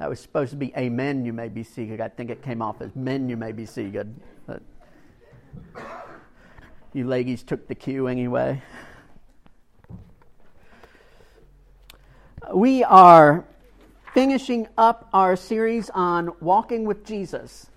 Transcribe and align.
That 0.00 0.08
was 0.08 0.18
supposed 0.18 0.50
to 0.52 0.56
be 0.56 0.72
Amen, 0.78 1.26
you 1.26 1.34
may 1.34 1.50
be 1.50 1.62
seated. 1.62 2.00
I 2.00 2.08
think 2.08 2.30
it 2.30 2.42
came 2.42 2.62
off 2.62 2.80
as 2.80 2.96
Men, 2.96 3.28
you 3.28 3.36
may 3.36 3.52
be 3.52 3.66
seated. 3.66 4.14
But 4.46 4.62
you 6.94 7.06
ladies 7.06 7.42
took 7.42 7.68
the 7.68 7.74
cue 7.74 8.06
anyway. 8.06 8.62
We 12.50 12.82
are 12.82 13.44
finishing 14.14 14.68
up 14.78 15.10
our 15.12 15.36
series 15.36 15.90
on 15.90 16.32
walking 16.40 16.86
with 16.86 17.04
Jesus. 17.04 17.68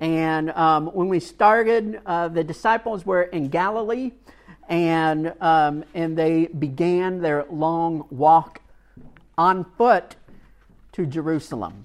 And 0.00 0.50
um, 0.50 0.88
when 0.88 1.08
we 1.08 1.18
started, 1.18 1.98
uh, 2.04 2.28
the 2.28 2.44
disciples 2.44 3.06
were 3.06 3.22
in 3.22 3.48
Galilee, 3.48 4.12
and 4.68 5.32
um, 5.40 5.84
and 5.94 6.14
they 6.14 6.44
began 6.44 7.22
their 7.22 7.46
long 7.48 8.06
walk 8.10 8.60
on 9.38 9.64
foot 9.78 10.16
to 10.94 11.06
Jerusalem. 11.06 11.84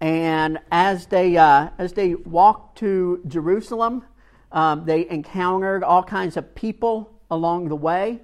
And 0.00 0.58
as 0.70 1.06
they 1.06 1.36
uh, 1.36 1.70
as 1.78 1.94
they 1.94 2.14
walked 2.14 2.78
to 2.78 3.22
Jerusalem, 3.26 4.04
um, 4.52 4.84
they 4.84 5.08
encountered 5.08 5.82
all 5.82 6.02
kinds 6.02 6.36
of 6.36 6.54
people 6.54 7.12
along 7.30 7.68
the 7.68 7.76
way, 7.76 8.20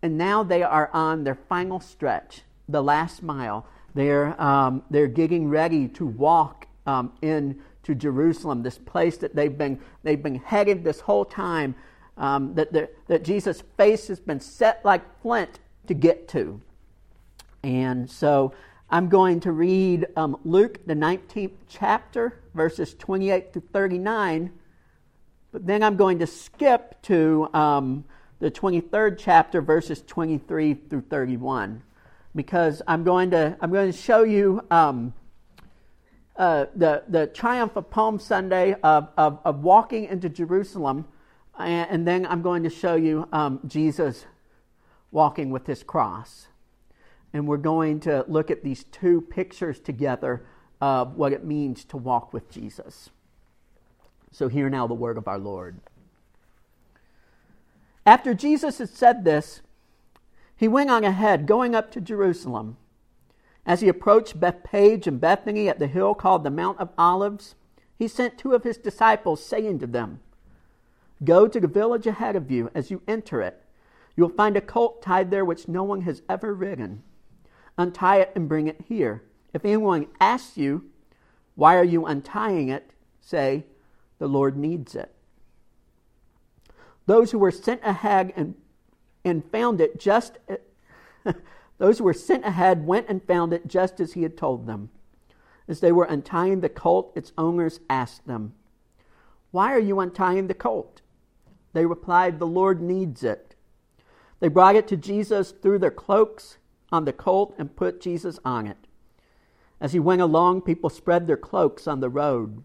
and 0.00 0.16
now 0.16 0.44
they 0.44 0.62
are 0.62 0.90
on 0.92 1.24
their 1.24 1.34
final 1.34 1.80
stretch, 1.80 2.42
the 2.68 2.82
last 2.82 3.22
mile. 3.22 3.66
They're 3.94 4.40
um, 4.40 4.84
they're 4.90 5.08
getting 5.08 5.48
ready 5.48 5.88
to 5.88 6.06
walk 6.06 6.68
um, 6.86 7.12
into 7.20 7.94
Jerusalem, 7.96 8.62
this 8.62 8.78
place 8.78 9.16
that 9.18 9.34
they've 9.34 9.56
been 9.58 9.80
they've 10.04 10.22
been 10.22 10.36
headed 10.36 10.84
this 10.84 11.00
whole 11.00 11.24
time. 11.24 11.74
Um, 12.18 12.54
that, 12.54 12.74
that, 12.74 12.94
that 13.08 13.24
Jesus' 13.24 13.62
face 13.78 14.08
has 14.08 14.20
been 14.20 14.38
set 14.38 14.84
like 14.84 15.02
flint 15.22 15.60
to 15.86 15.94
get 15.94 16.28
to. 16.28 16.60
And 17.64 18.08
so 18.10 18.52
I'm 18.92 19.08
going 19.08 19.40
to 19.40 19.52
read 19.52 20.06
um, 20.16 20.38
Luke, 20.44 20.80
the 20.86 20.92
19th 20.92 21.54
chapter, 21.66 22.38
verses 22.52 22.92
28 22.92 23.54
to 23.54 23.60
39. 23.60 24.52
But 25.50 25.66
then 25.66 25.82
I'm 25.82 25.96
going 25.96 26.18
to 26.18 26.26
skip 26.26 27.00
to 27.04 27.48
um, 27.54 28.04
the 28.38 28.50
23rd 28.50 29.16
chapter, 29.18 29.62
verses 29.62 30.02
23 30.06 30.74
through 30.74 31.00
31, 31.08 31.82
because 32.36 32.82
I'm 32.86 33.02
going 33.02 33.30
to, 33.30 33.56
I'm 33.62 33.72
going 33.72 33.90
to 33.90 33.96
show 33.96 34.24
you 34.24 34.62
um, 34.70 35.14
uh, 36.36 36.66
the, 36.76 37.02
the 37.08 37.28
triumph 37.28 37.76
of 37.76 37.88
Palm 37.88 38.18
Sunday 38.18 38.74
of, 38.82 39.08
of, 39.16 39.38
of 39.46 39.62
walking 39.62 40.04
into 40.04 40.28
Jerusalem. 40.28 41.06
And, 41.58 41.90
and, 41.90 42.06
then 42.06 42.26
I'm 42.26 42.42
going 42.42 42.62
to 42.64 42.70
show 42.70 42.96
you 42.96 43.26
um, 43.32 43.60
Jesus 43.66 44.26
walking 45.10 45.48
with 45.48 45.66
his 45.66 45.82
cross 45.82 46.48
and 47.32 47.46
we're 47.46 47.56
going 47.56 48.00
to 48.00 48.24
look 48.28 48.50
at 48.50 48.62
these 48.62 48.84
two 48.84 49.20
pictures 49.22 49.80
together 49.80 50.44
of 50.80 51.16
what 51.16 51.32
it 51.32 51.44
means 51.44 51.84
to 51.86 51.96
walk 51.96 52.32
with 52.32 52.50
Jesus. 52.50 53.10
So, 54.30 54.48
hear 54.48 54.68
now 54.68 54.86
the 54.86 54.94
word 54.94 55.16
of 55.16 55.28
our 55.28 55.38
Lord. 55.38 55.80
After 58.04 58.34
Jesus 58.34 58.78
had 58.78 58.88
said 58.88 59.24
this, 59.24 59.60
he 60.56 60.68
went 60.68 60.90
on 60.90 61.04
ahead, 61.04 61.46
going 61.46 61.74
up 61.74 61.90
to 61.92 62.00
Jerusalem. 62.00 62.76
As 63.64 63.80
he 63.80 63.88
approached 63.88 64.40
Bethphage 64.40 65.06
and 65.06 65.20
Bethany 65.20 65.68
at 65.68 65.78
the 65.78 65.86
hill 65.86 66.14
called 66.14 66.42
the 66.42 66.50
Mount 66.50 66.80
of 66.80 66.90
Olives, 66.98 67.54
he 67.96 68.08
sent 68.08 68.38
two 68.38 68.54
of 68.54 68.64
his 68.64 68.76
disciples, 68.76 69.44
saying 69.44 69.78
to 69.78 69.86
them, 69.86 70.20
Go 71.22 71.46
to 71.46 71.60
the 71.60 71.68
village 71.68 72.06
ahead 72.06 72.34
of 72.34 72.50
you. 72.50 72.70
As 72.74 72.90
you 72.90 73.02
enter 73.06 73.40
it, 73.40 73.62
you 74.16 74.24
will 74.24 74.34
find 74.34 74.56
a 74.56 74.60
colt 74.60 75.00
tied 75.02 75.30
there 75.30 75.44
which 75.44 75.68
no 75.68 75.84
one 75.84 76.00
has 76.02 76.22
ever 76.28 76.52
ridden 76.52 77.04
untie 77.78 78.18
it 78.18 78.32
and 78.34 78.48
bring 78.48 78.68
it 78.68 78.80
here. 78.88 79.22
If 79.52 79.64
anyone 79.64 80.06
asks 80.20 80.56
you, 80.56 80.84
Why 81.54 81.76
are 81.76 81.84
you 81.84 82.06
untying 82.06 82.68
it? 82.68 82.90
say, 83.20 83.64
The 84.18 84.28
Lord 84.28 84.56
needs 84.56 84.94
it. 84.94 85.14
Those 87.06 87.32
who 87.32 87.38
were 87.38 87.50
sent 87.50 87.80
ahead 87.84 88.32
and, 88.36 88.54
and 89.24 89.44
found 89.50 89.80
it 89.80 89.98
just 89.98 90.38
those 91.78 91.98
who 91.98 92.04
were 92.04 92.14
sent 92.14 92.44
ahead 92.44 92.86
went 92.86 93.08
and 93.08 93.22
found 93.22 93.52
it 93.52 93.66
just 93.66 94.00
as 94.00 94.12
he 94.12 94.22
had 94.22 94.36
told 94.36 94.66
them. 94.66 94.90
As 95.68 95.80
they 95.80 95.92
were 95.92 96.04
untying 96.04 96.60
the 96.60 96.68
colt, 96.68 97.12
its 97.14 97.32
owners 97.38 97.80
asked 97.88 98.26
them, 98.26 98.54
Why 99.50 99.72
are 99.72 99.80
you 99.80 100.00
untying 100.00 100.46
the 100.46 100.54
colt? 100.54 101.00
They 101.72 101.86
replied, 101.86 102.38
The 102.38 102.46
Lord 102.46 102.80
needs 102.80 103.24
it. 103.24 103.54
They 104.40 104.48
brought 104.48 104.76
it 104.76 104.88
to 104.88 104.96
Jesus, 104.96 105.52
threw 105.52 105.78
their 105.78 105.90
cloaks 105.90 106.58
on 106.92 107.04
the 107.04 107.12
colt 107.12 107.54
and 107.58 107.74
put 107.74 108.00
Jesus 108.00 108.38
on 108.44 108.66
it. 108.66 108.76
As 109.80 109.92
he 109.92 109.98
went 109.98 110.20
along, 110.20 110.62
people 110.62 110.90
spread 110.90 111.26
their 111.26 111.36
cloaks 111.36 111.88
on 111.88 112.00
the 112.00 112.08
road. 112.08 112.62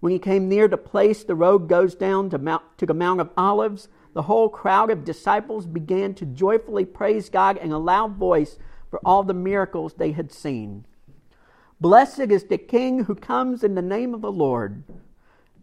When 0.00 0.12
he 0.12 0.18
came 0.18 0.48
near 0.48 0.68
the 0.68 0.76
place 0.76 1.24
the 1.24 1.34
road 1.34 1.68
goes 1.68 1.94
down 1.94 2.28
to, 2.30 2.38
Mount, 2.38 2.62
to 2.78 2.84
the 2.86 2.92
Mount 2.92 3.20
of 3.20 3.30
Olives, 3.36 3.88
the 4.12 4.22
whole 4.22 4.48
crowd 4.48 4.90
of 4.90 5.04
disciples 5.04 5.66
began 5.66 6.14
to 6.14 6.26
joyfully 6.26 6.84
praise 6.84 7.30
God 7.30 7.56
in 7.56 7.72
a 7.72 7.78
loud 7.78 8.16
voice 8.16 8.58
for 8.90 9.00
all 9.04 9.22
the 9.22 9.34
miracles 9.34 9.94
they 9.94 10.12
had 10.12 10.32
seen. 10.32 10.84
Blessed 11.80 12.30
is 12.30 12.44
the 12.44 12.58
King 12.58 13.04
who 13.04 13.14
comes 13.14 13.62
in 13.62 13.74
the 13.74 13.82
name 13.82 14.14
of 14.14 14.22
the 14.22 14.32
Lord. 14.32 14.84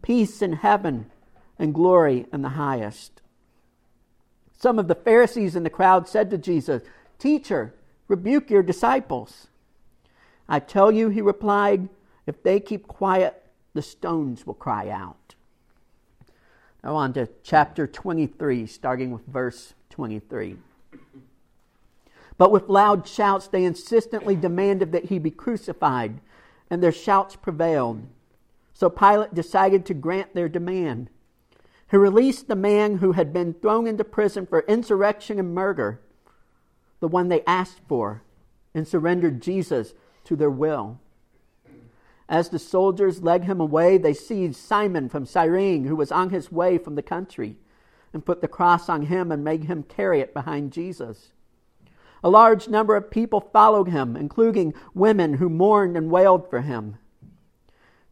Peace 0.02 0.42
in 0.42 0.54
heaven 0.54 1.10
and 1.58 1.74
glory 1.74 2.26
in 2.32 2.42
the 2.42 2.50
highest. 2.50 3.22
Some 4.58 4.78
of 4.78 4.88
the 4.88 4.94
Pharisees 4.94 5.56
in 5.56 5.62
the 5.62 5.70
crowd 5.70 6.08
said 6.08 6.30
to 6.30 6.38
Jesus, 6.38 6.82
Teacher, 7.18 7.74
rebuke 8.08 8.50
your 8.50 8.62
disciples. 8.62 9.48
I 10.48 10.58
tell 10.58 10.92
you, 10.92 11.08
he 11.08 11.20
replied, 11.20 11.88
if 12.26 12.42
they 12.42 12.60
keep 12.60 12.86
quiet, 12.86 13.42
the 13.72 13.82
stones 13.82 14.46
will 14.46 14.54
cry 14.54 14.88
out. 14.88 15.34
Now, 16.82 16.96
on 16.96 17.14
to 17.14 17.28
chapter 17.42 17.86
23, 17.86 18.66
starting 18.66 19.10
with 19.10 19.26
verse 19.26 19.74
23. 19.90 20.56
But 22.36 22.50
with 22.50 22.68
loud 22.68 23.06
shouts, 23.08 23.48
they 23.48 23.64
insistently 23.64 24.36
demanded 24.36 24.92
that 24.92 25.06
he 25.06 25.18
be 25.18 25.30
crucified, 25.30 26.20
and 26.68 26.82
their 26.82 26.92
shouts 26.92 27.36
prevailed. 27.36 28.02
So 28.74 28.90
Pilate 28.90 29.34
decided 29.34 29.86
to 29.86 29.94
grant 29.94 30.34
their 30.34 30.48
demand. 30.48 31.08
He 31.90 31.96
released 31.96 32.48
the 32.48 32.56
man 32.56 32.98
who 32.98 33.12
had 33.12 33.32
been 33.32 33.54
thrown 33.54 33.86
into 33.86 34.04
prison 34.04 34.46
for 34.46 34.60
insurrection 34.60 35.38
and 35.38 35.54
murder 35.54 36.00
the 37.04 37.08
one 37.08 37.28
they 37.28 37.44
asked 37.46 37.82
for, 37.86 38.22
and 38.74 38.88
surrendered 38.88 39.42
Jesus 39.42 39.92
to 40.24 40.34
their 40.34 40.48
will. 40.48 40.98
As 42.30 42.48
the 42.48 42.58
soldiers 42.58 43.22
led 43.22 43.44
him 43.44 43.60
away, 43.60 43.98
they 43.98 44.14
seized 44.14 44.56
Simon 44.56 45.10
from 45.10 45.26
Cyrene, 45.26 45.84
who 45.84 45.96
was 45.96 46.10
on 46.10 46.30
his 46.30 46.50
way 46.50 46.78
from 46.78 46.94
the 46.94 47.02
country, 47.02 47.58
and 48.14 48.24
put 48.24 48.40
the 48.40 48.48
cross 48.48 48.88
on 48.88 49.02
him 49.02 49.30
and 49.30 49.44
made 49.44 49.64
him 49.64 49.82
carry 49.82 50.20
it 50.20 50.32
behind 50.32 50.72
Jesus. 50.72 51.32
A 52.22 52.30
large 52.30 52.68
number 52.68 52.96
of 52.96 53.10
people 53.10 53.50
followed 53.52 53.88
him, 53.88 54.16
including 54.16 54.72
women 54.94 55.34
who 55.34 55.50
mourned 55.50 55.98
and 55.98 56.10
wailed 56.10 56.48
for 56.48 56.62
him. 56.62 56.96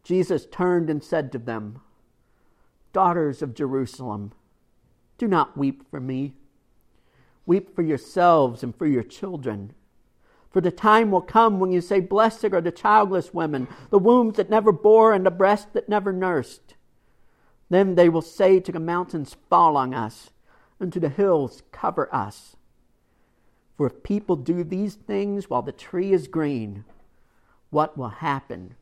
Jesus 0.03 0.45
turned 0.45 0.87
and 0.87 1.03
said 1.03 1.31
to 1.31 1.39
them, 1.39 1.81
Daughters 2.91 3.41
of 3.41 3.55
Jerusalem, 3.55 4.33
do 5.17 5.27
not 5.27 5.57
weep 5.57 5.81
for 5.89 5.99
me 5.99 6.35
Weep 7.45 7.75
for 7.75 7.81
yourselves 7.81 8.63
and 8.63 8.75
for 8.75 8.87
your 8.87 9.03
children. 9.03 9.73
For 10.49 10.61
the 10.61 10.71
time 10.71 11.11
will 11.11 11.21
come 11.21 11.59
when 11.59 11.71
you 11.71 11.81
say, 11.81 11.99
Blessed 11.99 12.45
are 12.45 12.61
the 12.61 12.71
childless 12.71 13.33
women, 13.33 13.67
the 13.89 13.99
wombs 13.99 14.37
that 14.37 14.49
never 14.49 14.71
bore, 14.71 15.13
and 15.13 15.25
the 15.25 15.31
breasts 15.31 15.69
that 15.73 15.89
never 15.89 16.13
nursed. 16.13 16.75
Then 17.69 17.95
they 17.95 18.07
will 18.07 18.21
say 18.21 18.59
to 18.59 18.71
the 18.71 18.79
mountains, 18.79 19.35
Fall 19.49 19.75
on 19.75 19.93
us, 19.93 20.29
and 20.79 20.93
to 20.93 20.99
the 20.99 21.09
hills, 21.09 21.63
Cover 21.71 22.13
us. 22.13 22.55
For 23.75 23.87
if 23.87 24.03
people 24.03 24.35
do 24.35 24.63
these 24.63 24.93
things 24.93 25.49
while 25.49 25.63
the 25.63 25.71
tree 25.71 26.13
is 26.13 26.27
green, 26.27 26.85
what 27.71 27.97
will 27.97 28.09
happen 28.09 28.75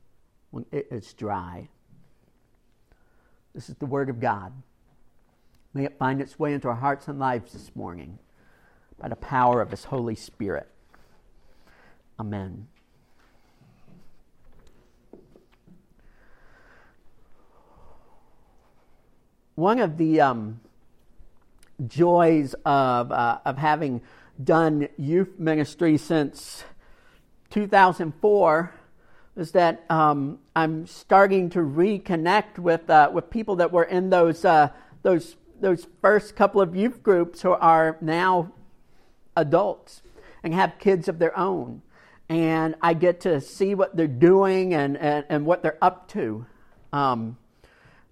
when 0.51 0.65
it 0.71 0.87
is 0.91 1.13
dry? 1.13 1.69
This 3.55 3.69
is 3.69 3.75
the 3.75 3.85
Word 3.85 4.09
of 4.09 4.19
God. 4.19 4.51
May 5.73 5.85
it 5.85 5.97
find 5.97 6.21
its 6.21 6.37
way 6.37 6.53
into 6.53 6.67
our 6.67 6.75
hearts 6.75 7.07
and 7.07 7.17
lives 7.17 7.53
this 7.53 7.73
morning 7.73 8.19
by 9.01 9.07
the 9.07 9.15
power 9.15 9.61
of 9.61 9.71
His 9.71 9.85
Holy 9.85 10.13
Spirit. 10.13 10.67
Amen. 12.19 12.67
One 19.55 19.79
of 19.79 19.97
the 19.97 20.21
um, 20.21 20.59
joys 21.87 22.53
of, 22.63 23.11
uh, 23.11 23.39
of 23.43 23.57
having 23.57 24.01
done 24.43 24.87
youth 24.97 25.39
ministry 25.39 25.97
since 25.97 26.63
2004 27.49 28.73
is 29.35 29.51
that 29.53 29.83
um, 29.89 30.37
I'm 30.55 30.85
starting 30.85 31.49
to 31.51 31.59
reconnect 31.59 32.59
with, 32.59 32.87
uh, 32.89 33.09
with 33.11 33.31
people 33.31 33.55
that 33.57 33.71
were 33.71 33.83
in 33.83 34.11
those, 34.11 34.45
uh, 34.45 34.69
those, 35.01 35.37
those 35.59 35.87
first 36.01 36.35
couple 36.35 36.61
of 36.61 36.75
youth 36.75 37.01
groups 37.01 37.41
who 37.41 37.51
are 37.51 37.97
now 37.99 38.51
adults 39.35 40.01
and 40.43 40.53
have 40.53 40.79
kids 40.79 41.07
of 41.07 41.19
their 41.19 41.37
own. 41.37 41.81
and 42.29 42.75
I 42.81 42.93
get 42.93 43.19
to 43.21 43.41
see 43.41 43.75
what 43.75 43.97
they're 43.97 44.07
doing 44.07 44.73
and, 44.73 44.95
and, 44.97 45.25
and 45.27 45.45
what 45.45 45.61
they're 45.63 45.77
up 45.81 46.07
to. 46.09 46.45
Um, 46.93 47.37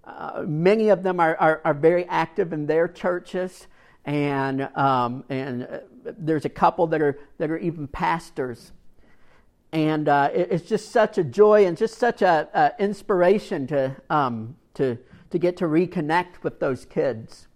uh, 0.03 0.43
many 0.45 0.89
of 0.89 1.03
them 1.03 1.19
are, 1.19 1.37
are, 1.37 1.61
are, 1.63 1.73
very 1.73 2.05
active 2.05 2.51
in 2.51 2.65
their 2.65 2.87
churches, 2.87 3.67
and, 4.05 4.63
um, 4.75 5.23
and 5.29 5.63
uh, 5.63 5.79
there's 6.17 6.45
a 6.45 6.49
couple 6.49 6.87
that 6.87 7.01
are, 7.01 7.19
that 7.37 7.51
are 7.51 7.57
even 7.57 7.87
pastors. 7.87 8.71
And 9.71 10.09
uh, 10.09 10.31
it, 10.33 10.47
it's 10.51 10.67
just 10.67 10.91
such 10.91 11.17
a 11.17 11.23
joy 11.23 11.65
and 11.65 11.77
just 11.77 11.97
such 11.97 12.21
an 12.21 12.47
inspiration 12.79 13.67
to, 13.67 13.95
um, 14.09 14.55
to, 14.73 14.97
to 15.29 15.37
get 15.37 15.57
to 15.57 15.65
reconnect 15.65 16.43
with 16.43 16.59
those 16.59 16.85
kids. 16.85 17.47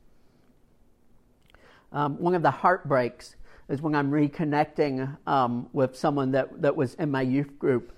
Um, 1.92 2.20
one 2.20 2.36
of 2.36 2.42
the 2.42 2.52
heartbreaks 2.52 3.36
is 3.74 3.82
when 3.82 3.96
I'm 3.96 4.12
reconnecting 4.12 5.18
um, 5.28 5.68
with 5.74 5.98
someone 5.98 6.32
that, 6.32 6.62
that 6.62 6.76
was 6.76 6.94
in 6.94 7.10
my 7.10 7.24
youth 7.24 7.58
group. 7.58 7.92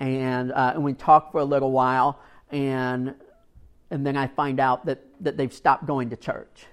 And, 0.00 0.50
uh, 0.50 0.72
and 0.74 0.82
we 0.82 0.94
talk 0.94 1.30
for 1.30 1.38
a 1.42 1.44
little 1.44 1.72
while, 1.72 2.18
and, 2.50 3.14
and 3.90 4.06
then 4.06 4.16
I 4.16 4.28
find 4.28 4.58
out 4.58 4.86
that, 4.86 5.04
that 5.20 5.36
they've 5.36 5.52
stopped 5.52 5.86
going 5.86 6.08
to 6.10 6.16
church. 6.16 6.64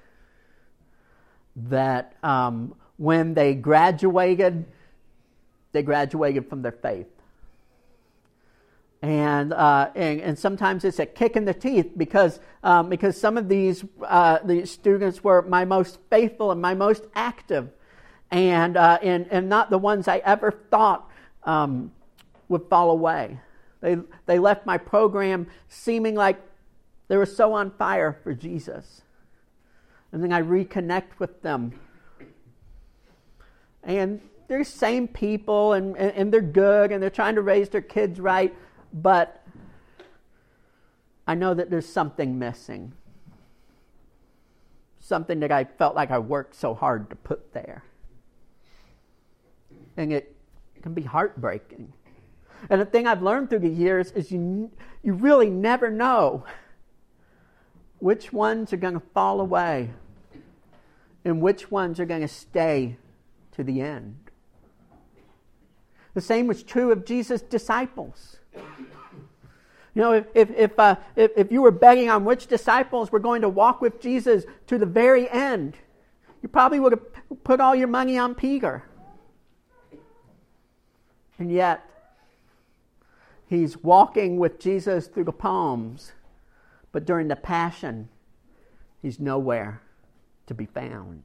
That 1.57 2.15
um, 2.23 2.75
when 2.95 3.33
they 3.33 3.53
graduated, 3.53 4.65
they 5.73 5.83
graduated 5.83 6.47
from 6.47 6.61
their 6.61 6.71
faith. 6.71 7.07
And, 9.01 9.51
uh, 9.51 9.89
and, 9.93 10.21
and, 10.21 10.39
sometimes 10.39 10.83
it's 10.85 10.97
a 10.97 11.05
kick 11.05 11.35
in 11.35 11.45
the 11.45 11.53
teeth 11.53 11.91
because, 11.95 12.39
um, 12.63 12.89
because 12.89 13.19
some 13.19 13.37
of 13.37 13.47
these, 13.47 13.85
uh, 14.03 14.39
these 14.43 14.71
students 14.71 15.23
were 15.23 15.43
my 15.43 15.65
most 15.65 15.99
faithful 16.09 16.51
and 16.51 16.59
my 16.59 16.73
most 16.73 17.05
active 17.13 17.69
and, 18.31 18.75
uh, 18.75 18.99
and, 19.01 19.27
and 19.31 19.49
not 19.49 19.69
the 19.69 19.77
ones 19.77 20.07
I 20.07 20.17
ever 20.17 20.51
thought 20.51 21.09
um, 21.43 21.91
would 22.49 22.63
fall 22.69 22.91
away. 22.91 23.39
They, 23.81 23.97
they 24.25 24.39
left 24.39 24.65
my 24.65 24.77
program 24.77 25.47
seeming 25.69 26.15
like 26.15 26.39
they 27.07 27.17
were 27.17 27.25
so 27.25 27.53
on 27.53 27.71
fire 27.71 28.17
for 28.23 28.33
Jesus. 28.33 29.01
And 30.11 30.23
then 30.23 30.33
I 30.33 30.41
reconnect 30.41 31.19
with 31.19 31.41
them. 31.41 31.79
And 33.83 34.19
they're 34.47 34.63
same 34.63 35.07
people 35.07 35.73
and, 35.73 35.95
and, 35.97 36.11
and 36.11 36.33
they're 36.33 36.41
good 36.41 36.91
and 36.91 37.01
they're 37.01 37.09
trying 37.09 37.35
to 37.35 37.41
raise 37.41 37.69
their 37.69 37.81
kids 37.81 38.19
right, 38.19 38.53
but 38.93 39.43
I 41.25 41.35
know 41.35 41.53
that 41.53 41.69
there's 41.69 41.87
something 41.87 42.39
missing. 42.39 42.93
Something 44.99 45.39
that 45.41 45.51
I 45.51 45.63
felt 45.63 45.95
like 45.95 46.11
I 46.11 46.19
worked 46.19 46.55
so 46.55 46.73
hard 46.73 47.09
to 47.09 47.15
put 47.15 47.53
there 47.53 47.83
and 49.97 50.13
it 50.13 50.35
can 50.81 50.93
be 50.93 51.01
heartbreaking. 51.01 51.91
And 52.69 52.79
the 52.79 52.85
thing 52.85 53.07
I've 53.07 53.21
learned 53.21 53.49
through 53.49 53.59
the 53.59 53.69
years 53.69 54.11
is 54.11 54.31
you, 54.31 54.71
you 55.03 55.13
really 55.13 55.49
never 55.49 55.91
know 55.91 56.45
which 57.99 58.31
ones 58.31 58.71
are 58.73 58.77
going 58.77 58.93
to 58.93 59.03
fall 59.13 59.41
away 59.41 59.91
and 61.25 61.41
which 61.41 61.69
ones 61.69 61.99
are 61.99 62.05
going 62.05 62.21
to 62.21 62.27
stay 62.27 62.97
to 63.51 63.63
the 63.63 63.81
end. 63.81 64.17
The 66.13 66.21
same 66.21 66.47
was 66.47 66.63
true 66.63 66.91
of 66.91 67.05
Jesus' 67.05 67.41
disciples. 67.41 68.37
You 68.55 70.03
know, 70.03 70.13
if, 70.13 70.27
if, 70.33 70.77
uh, 70.79 70.95
if, 71.15 71.31
if 71.35 71.51
you 71.51 71.61
were 71.61 71.71
betting 71.71 72.09
on 72.09 72.23
which 72.23 72.47
disciples 72.47 73.11
were 73.11 73.19
going 73.19 73.41
to 73.41 73.49
walk 73.49 73.81
with 73.81 73.99
Jesus 73.99 74.45
to 74.67 74.77
the 74.77 74.85
very 74.85 75.29
end, 75.29 75.75
you 76.41 76.49
probably 76.49 76.79
would 76.79 76.91
have 76.91 77.43
put 77.43 77.59
all 77.59 77.75
your 77.75 77.87
money 77.87 78.17
on 78.17 78.35
Peter. 78.35 78.83
And 81.39 81.51
yet, 81.51 81.83
he's 83.47 83.77
walking 83.77 84.37
with 84.37 84.59
Jesus 84.59 85.07
through 85.07 85.25
the 85.25 85.31
palms, 85.31 86.13
but 86.91 87.05
during 87.05 87.27
the 87.27 87.35
passion, 87.35 88.09
he's 89.01 89.19
nowhere 89.19 89.81
to 90.47 90.53
be 90.53 90.65
found. 90.65 91.23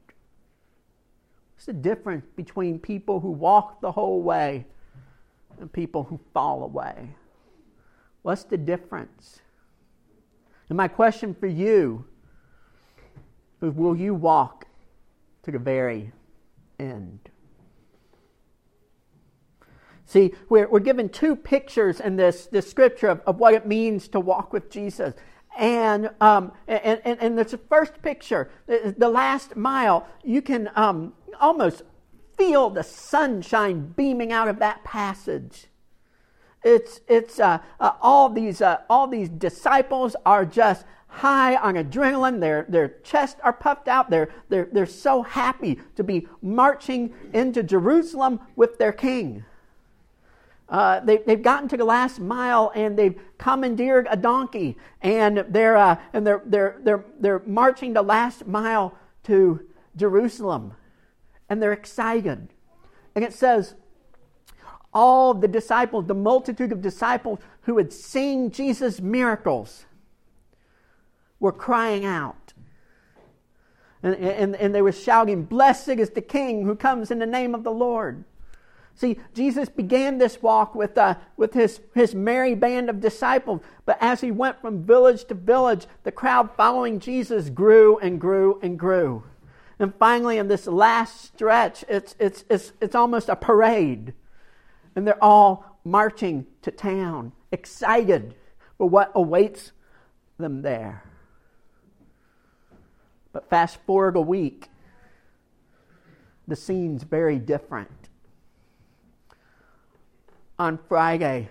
What's 1.55 1.65
the 1.65 1.73
difference 1.73 2.25
between 2.35 2.77
people 2.77 3.19
who 3.19 3.31
walk 3.31 3.81
the 3.81 3.91
whole 3.91 4.21
way 4.21 4.65
and 5.59 5.71
people 5.71 6.03
who 6.03 6.19
fall 6.33 6.63
away? 6.63 7.15
What's 8.21 8.43
the 8.43 8.57
difference? 8.57 9.39
And 10.69 10.77
my 10.77 10.87
question 10.87 11.33
for 11.33 11.47
you 11.47 12.05
is 13.61 13.73
will 13.73 13.95
you 13.95 14.13
walk 14.13 14.65
to 15.43 15.51
the 15.51 15.59
very 15.59 16.11
end? 16.79 17.29
See, 20.13 20.31
we're, 20.47 20.69
we're 20.69 20.79
given 20.79 21.09
two 21.09 21.35
pictures 21.35 21.99
in 21.99 22.17
this, 22.17 22.45
this 22.45 22.69
scripture 22.69 23.07
of, 23.07 23.21
of 23.21 23.39
what 23.39 23.55
it 23.55 23.65
means 23.65 24.07
to 24.09 24.19
walk 24.19 24.53
with 24.53 24.69
Jesus. 24.69 25.15
And, 25.57 26.11
um, 26.21 26.51
and, 26.67 27.01
and, 27.03 27.19
and 27.19 27.35
the 27.35 27.57
first 27.57 27.99
picture, 28.03 28.51
the, 28.67 28.93
the 28.95 29.09
last 29.09 29.55
mile, 29.55 30.07
you 30.23 30.43
can 30.43 30.69
um, 30.75 31.13
almost 31.41 31.81
feel 32.37 32.69
the 32.69 32.83
sunshine 32.83 33.91
beaming 33.97 34.31
out 34.31 34.47
of 34.47 34.59
that 34.59 34.83
passage. 34.83 35.65
It's, 36.63 37.01
it's 37.07 37.39
uh, 37.39 37.57
uh, 37.79 37.93
all, 37.99 38.29
these, 38.29 38.61
uh, 38.61 38.81
all 38.91 39.07
these 39.07 39.29
disciples 39.29 40.15
are 40.27 40.45
just 40.45 40.85
high 41.07 41.55
on 41.55 41.73
adrenaline. 41.73 42.39
Their, 42.39 42.67
their 42.69 42.89
chests 43.01 43.41
are 43.43 43.53
puffed 43.53 43.87
out. 43.87 44.11
They're, 44.11 44.29
they're, 44.49 44.69
they're 44.71 44.85
so 44.85 45.23
happy 45.23 45.79
to 45.95 46.03
be 46.03 46.27
marching 46.43 47.15
into 47.33 47.63
Jerusalem 47.63 48.41
with 48.55 48.77
their 48.77 48.93
king. 48.93 49.43
Uh, 50.73 50.99
they, 51.01 51.21
have 51.27 51.43
gotten 51.43 51.69
to 51.69 51.77
the 51.77 51.85
last 51.85 52.19
mile 52.19 52.71
and 52.73 52.97
they've 52.97 53.21
commandeered 53.37 54.07
a 54.09 54.17
donkey 54.17 54.75
and 55.03 55.45
they're, 55.49 55.77
uh, 55.77 55.95
and 56.13 56.25
they're, 56.25 56.41
they're, 56.47 56.79
they're, 56.83 57.05
they're 57.19 57.43
marching 57.45 57.93
the 57.93 58.01
last 58.01 58.47
mile 58.47 58.97
to 59.21 59.61
Jerusalem 59.95 60.73
and 61.47 61.61
they're 61.61 61.73
excited. 61.73 62.47
And 63.13 63.23
it 63.23 63.33
says, 63.33 63.75
all 64.91 65.35
the 65.35 65.47
disciples, 65.47 66.07
the 66.07 66.15
multitude 66.15 66.71
of 66.71 66.81
disciples 66.81 67.37
who 67.61 67.77
had 67.77 67.93
seen 67.93 68.49
Jesus' 68.49 68.99
miracles, 68.99 69.85
were 71.39 71.51
crying 71.51 72.03
out. 72.03 72.53
And, 74.01 74.15
and, 74.15 74.55
and 74.55 74.73
they 74.73 74.81
were 74.81 74.91
shouting, 74.91 75.43
Blessed 75.43 75.89
is 75.89 76.09
the 76.11 76.21
King 76.21 76.65
who 76.65 76.75
comes 76.75 77.11
in 77.11 77.19
the 77.19 77.27
name 77.27 77.53
of 77.53 77.63
the 77.63 77.71
Lord. 77.71 78.23
See, 78.95 79.17
Jesus 79.33 79.69
began 79.69 80.17
this 80.17 80.41
walk 80.41 80.75
with, 80.75 80.97
uh, 80.97 81.15
with 81.35 81.53
his, 81.53 81.81
his 81.95 82.13
merry 82.13 82.53
band 82.53 82.89
of 82.89 82.99
disciples, 82.99 83.61
but 83.85 83.97
as 83.99 84.21
he 84.21 84.29
went 84.29 84.61
from 84.61 84.83
village 84.83 85.25
to 85.25 85.33
village, 85.33 85.87
the 86.03 86.11
crowd 86.11 86.51
following 86.55 86.99
Jesus 86.99 87.49
grew 87.49 87.97
and 87.97 88.21
grew 88.21 88.59
and 88.61 88.77
grew. 88.77 89.23
And 89.79 89.93
finally, 89.95 90.37
in 90.37 90.47
this 90.47 90.67
last 90.67 91.25
stretch, 91.25 91.83
it's, 91.89 92.15
it's, 92.19 92.45
it's, 92.49 92.71
it's 92.79 92.95
almost 92.95 93.29
a 93.29 93.35
parade. 93.35 94.13
And 94.95 95.07
they're 95.07 95.23
all 95.23 95.79
marching 95.83 96.45
to 96.61 96.69
town, 96.69 97.31
excited 97.51 98.35
for 98.77 98.87
what 98.87 99.11
awaits 99.15 99.71
them 100.37 100.61
there. 100.61 101.03
But 103.31 103.49
fast 103.49 103.77
forward 103.87 104.15
a 104.15 104.21
week, 104.21 104.69
the 106.47 106.55
scene's 106.55 107.01
very 107.01 107.39
different 107.39 108.02
on 110.59 110.79
Friday, 110.87 111.49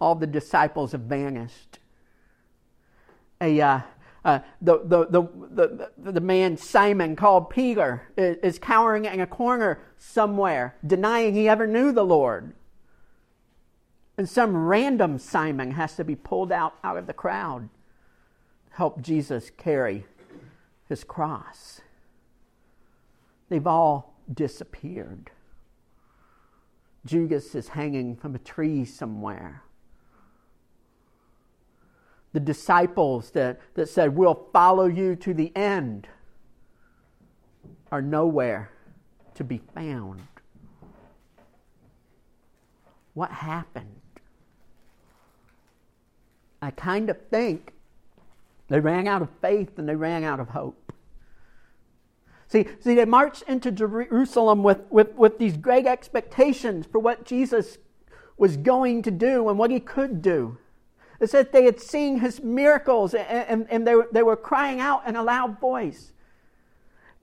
all 0.00 0.14
the 0.14 0.26
disciples 0.26 0.92
have 0.92 1.02
vanished. 1.02 1.78
A, 3.40 3.60
uh, 3.60 3.80
uh, 4.24 4.40
the, 4.60 4.80
the, 4.84 5.06
the, 5.06 5.90
the, 5.98 6.12
the 6.12 6.20
man 6.20 6.56
Simon, 6.56 7.16
called 7.16 7.50
Peter, 7.50 8.08
is, 8.16 8.36
is 8.42 8.58
cowering 8.58 9.06
in 9.06 9.20
a 9.20 9.26
corner 9.26 9.80
somewhere, 9.98 10.76
denying 10.86 11.34
he 11.34 11.48
ever 11.48 11.66
knew 11.66 11.92
the 11.92 12.04
Lord. 12.04 12.52
And 14.18 14.28
some 14.28 14.54
random 14.54 15.18
Simon 15.18 15.72
has 15.72 15.96
to 15.96 16.04
be 16.04 16.14
pulled 16.14 16.52
out, 16.52 16.74
out 16.84 16.98
of 16.98 17.06
the 17.06 17.14
crowd 17.14 17.70
to 18.68 18.76
help 18.76 19.00
Jesus 19.00 19.50
carry 19.50 20.06
his 20.88 21.04
cross. 21.04 21.80
They've 23.48 23.66
all 23.66 24.14
disappeared. 24.32 25.30
Judas 27.04 27.54
is 27.54 27.68
hanging 27.68 28.16
from 28.16 28.34
a 28.34 28.38
tree 28.38 28.84
somewhere. 28.84 29.62
The 32.32 32.40
disciples 32.40 33.30
that, 33.32 33.60
that 33.74 33.88
said, 33.88 34.14
We'll 34.14 34.48
follow 34.52 34.86
you 34.86 35.16
to 35.16 35.34
the 35.34 35.54
end, 35.56 36.06
are 37.90 38.02
nowhere 38.02 38.70
to 39.34 39.44
be 39.44 39.60
found. 39.74 40.22
What 43.14 43.30
happened? 43.30 44.00
I 46.62 46.70
kind 46.70 47.10
of 47.10 47.16
think 47.30 47.72
they 48.68 48.78
ran 48.78 49.08
out 49.08 49.22
of 49.22 49.28
faith 49.40 49.78
and 49.78 49.88
they 49.88 49.96
ran 49.96 50.22
out 50.22 50.38
of 50.38 50.48
hope. 50.48 50.79
See, 52.50 52.66
see, 52.80 52.96
they 52.96 53.04
marched 53.04 53.44
into 53.46 53.70
Jerusalem 53.70 54.64
with, 54.64 54.80
with, 54.90 55.14
with 55.14 55.38
these 55.38 55.56
great 55.56 55.86
expectations 55.86 56.84
for 56.90 56.98
what 56.98 57.24
Jesus 57.24 57.78
was 58.36 58.56
going 58.56 59.02
to 59.02 59.12
do 59.12 59.48
and 59.48 59.56
what 59.56 59.70
he 59.70 59.78
could 59.78 60.20
do. 60.20 60.58
It 61.20 61.30
said 61.30 61.52
they 61.52 61.64
had 61.64 61.78
seen 61.78 62.18
his 62.18 62.42
miracles 62.42 63.14
and, 63.14 63.26
and, 63.28 63.66
and 63.70 63.86
they, 63.86 63.94
were, 63.94 64.08
they 64.10 64.24
were 64.24 64.34
crying 64.34 64.80
out 64.80 65.06
in 65.06 65.14
a 65.14 65.22
loud 65.22 65.60
voice. 65.60 66.12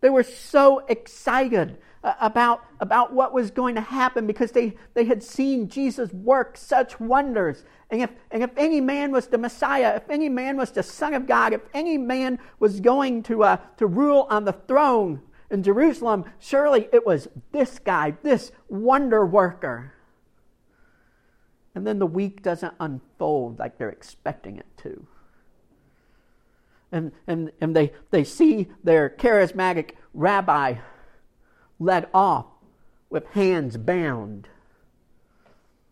They 0.02 0.10
were 0.10 0.24
so 0.24 0.80
excited 0.88 1.78
uh, 2.04 2.14
about, 2.22 2.64
about 2.80 3.14
what 3.14 3.34
was 3.34 3.52
going 3.52 3.76
to 3.76 3.82
happen 3.82 4.28
because 4.28 4.52
they, 4.52 4.76
they 4.94 5.06
had 5.06 5.24
seen 5.24 5.68
Jesus 5.68 6.14
work 6.14 6.56
such 6.56 7.00
wonders. 7.00 7.64
And 7.90 8.02
if, 8.02 8.12
and 8.32 8.44
if 8.44 8.52
any 8.56 8.80
man 8.80 9.12
was 9.12 9.28
the 9.28 9.38
Messiah, 9.38 9.96
if 9.96 10.10
any 10.10 10.30
man 10.30 10.58
was 10.58 10.72
the 10.72 10.84
Son 10.84 11.14
of 11.14 11.26
God, 11.26 11.54
if 11.54 11.62
any 11.74 11.98
man 11.98 12.40
was 12.60 12.80
going 12.80 13.24
to, 13.24 13.44
uh, 13.44 13.58
to 13.78 13.88
rule 13.88 14.28
on 14.30 14.46
the 14.46 14.54
throne 14.54 15.22
in 15.50 15.64
Jerusalem, 15.64 16.26
surely 16.40 16.88
it 16.94 17.06
was 17.06 17.28
this 17.52 17.80
guy, 17.80 18.16
this 18.22 18.52
wonder 18.70 19.26
worker. 19.26 19.94
And 21.74 21.86
then 21.86 22.00
the 22.00 22.08
week 22.08 22.42
doesn't 22.42 22.74
unfold 22.80 23.60
like 23.60 23.78
they're 23.78 23.90
expecting 23.90 24.58
it 24.58 24.66
to. 24.78 25.08
And, 26.92 27.12
and, 27.28 27.52
and 27.60 27.76
they, 27.76 27.92
they 28.12 28.24
see 28.24 28.68
their 28.84 29.10
charismatic 29.10 29.92
rabbi 30.14 30.76
led 31.80 32.08
off 32.14 32.46
with 33.10 33.26
hands 33.28 33.78
bound. 33.78 34.48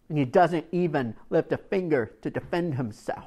And 0.10 0.18
he 0.18 0.26
doesn't 0.26 0.66
even 0.72 1.16
lift 1.30 1.52
a 1.52 1.58
finger 1.58 2.14
to 2.22 2.30
defend 2.30 2.76
himself. 2.76 3.26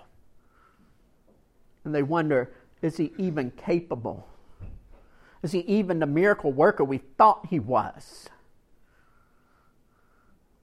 And 1.84 1.94
they 1.94 2.02
wonder 2.02 2.52
is 2.80 2.96
he 2.96 3.12
even 3.18 3.50
capable? 3.50 4.28
Is 5.42 5.52
he 5.52 5.60
even 5.60 5.98
the 5.98 6.06
miracle 6.06 6.52
worker 6.52 6.84
we 6.84 6.98
thought 6.98 7.46
he 7.50 7.58
was? 7.58 8.28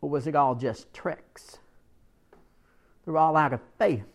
Or 0.01 0.09
was 0.09 0.27
it 0.27 0.35
all 0.35 0.55
just 0.55 0.93
tricks? 0.93 1.57
They're 3.03 3.17
all 3.17 3.35
out 3.35 3.53
of 3.53 3.59
faith. 3.77 4.05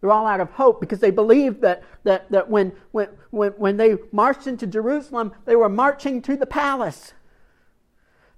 They're 0.00 0.12
all 0.12 0.26
out 0.26 0.40
of 0.40 0.50
hope 0.52 0.80
because 0.80 1.00
they 1.00 1.10
believed 1.10 1.60
that, 1.62 1.82
that, 2.04 2.30
that 2.30 2.48
when, 2.48 2.72
when, 2.92 3.08
when, 3.30 3.50
when 3.52 3.76
they 3.76 3.96
marched 4.12 4.46
into 4.46 4.66
Jerusalem, 4.66 5.32
they 5.44 5.56
were 5.56 5.68
marching 5.68 6.22
to 6.22 6.36
the 6.36 6.46
palace. 6.46 7.14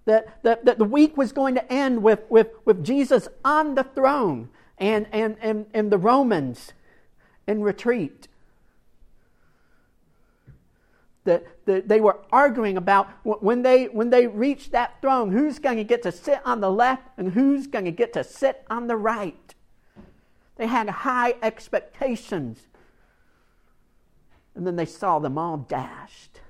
That, 0.06 0.42
that, 0.42 0.64
that 0.64 0.78
the 0.78 0.86
week 0.86 1.16
was 1.16 1.32
going 1.32 1.54
to 1.56 1.72
end 1.72 2.02
with, 2.02 2.20
with, 2.30 2.48
with 2.64 2.82
Jesus 2.82 3.28
on 3.44 3.74
the 3.74 3.84
throne 3.84 4.48
and, 4.78 5.06
and, 5.12 5.36
and, 5.40 5.66
and 5.74 5.92
the 5.92 5.98
Romans 5.98 6.72
in 7.46 7.62
retreat. 7.62 8.26
That, 11.24 11.44
that 11.66 11.86
they 11.86 12.00
were 12.00 12.20
arguing 12.32 12.78
about 12.78 13.10
when 13.24 13.60
they, 13.60 13.84
when 13.84 14.08
they 14.08 14.26
reached 14.26 14.72
that 14.72 15.02
throne, 15.02 15.30
who's 15.30 15.58
going 15.58 15.76
to 15.76 15.84
get 15.84 16.02
to 16.04 16.12
sit 16.12 16.40
on 16.46 16.62
the 16.62 16.70
left 16.70 17.02
and 17.18 17.32
who's 17.32 17.66
going 17.66 17.84
to 17.84 17.90
get 17.90 18.14
to 18.14 18.24
sit 18.24 18.64
on 18.70 18.86
the 18.86 18.96
right. 18.96 19.54
They 20.60 20.66
had 20.66 20.90
high 20.90 21.36
expectations. 21.40 22.68
And 24.54 24.66
then 24.66 24.76
they 24.76 24.84
saw 24.84 25.18
them 25.18 25.38
all 25.38 25.56
dashed. 25.56 26.42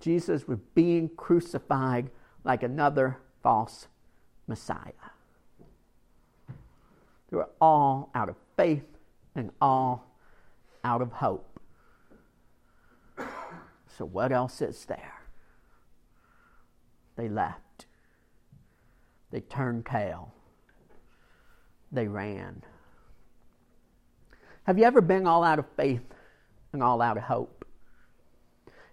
Jesus 0.00 0.48
was 0.48 0.58
being 0.74 1.10
crucified 1.10 2.08
like 2.42 2.62
another 2.62 3.18
false 3.42 3.88
Messiah. 4.46 5.10
They 7.28 7.36
were 7.36 7.50
all 7.60 8.08
out 8.14 8.30
of 8.30 8.36
faith 8.56 8.88
and 9.34 9.50
all 9.60 10.06
out 10.82 11.02
of 11.02 11.12
hope. 11.12 11.60
So, 13.18 14.06
what 14.06 14.32
else 14.32 14.62
is 14.62 14.86
there? 14.86 15.24
They 17.16 17.28
left. 17.28 17.84
They 19.30 19.40
turned 19.40 19.84
tail 19.84 20.32
they 21.92 22.06
ran. 22.08 22.62
Have 24.64 24.78
you 24.78 24.84
ever 24.84 25.00
been 25.00 25.26
all 25.26 25.42
out 25.42 25.58
of 25.58 25.66
faith 25.76 26.02
and 26.72 26.82
all 26.82 27.02
out 27.02 27.16
of 27.16 27.24
hope? 27.24 27.64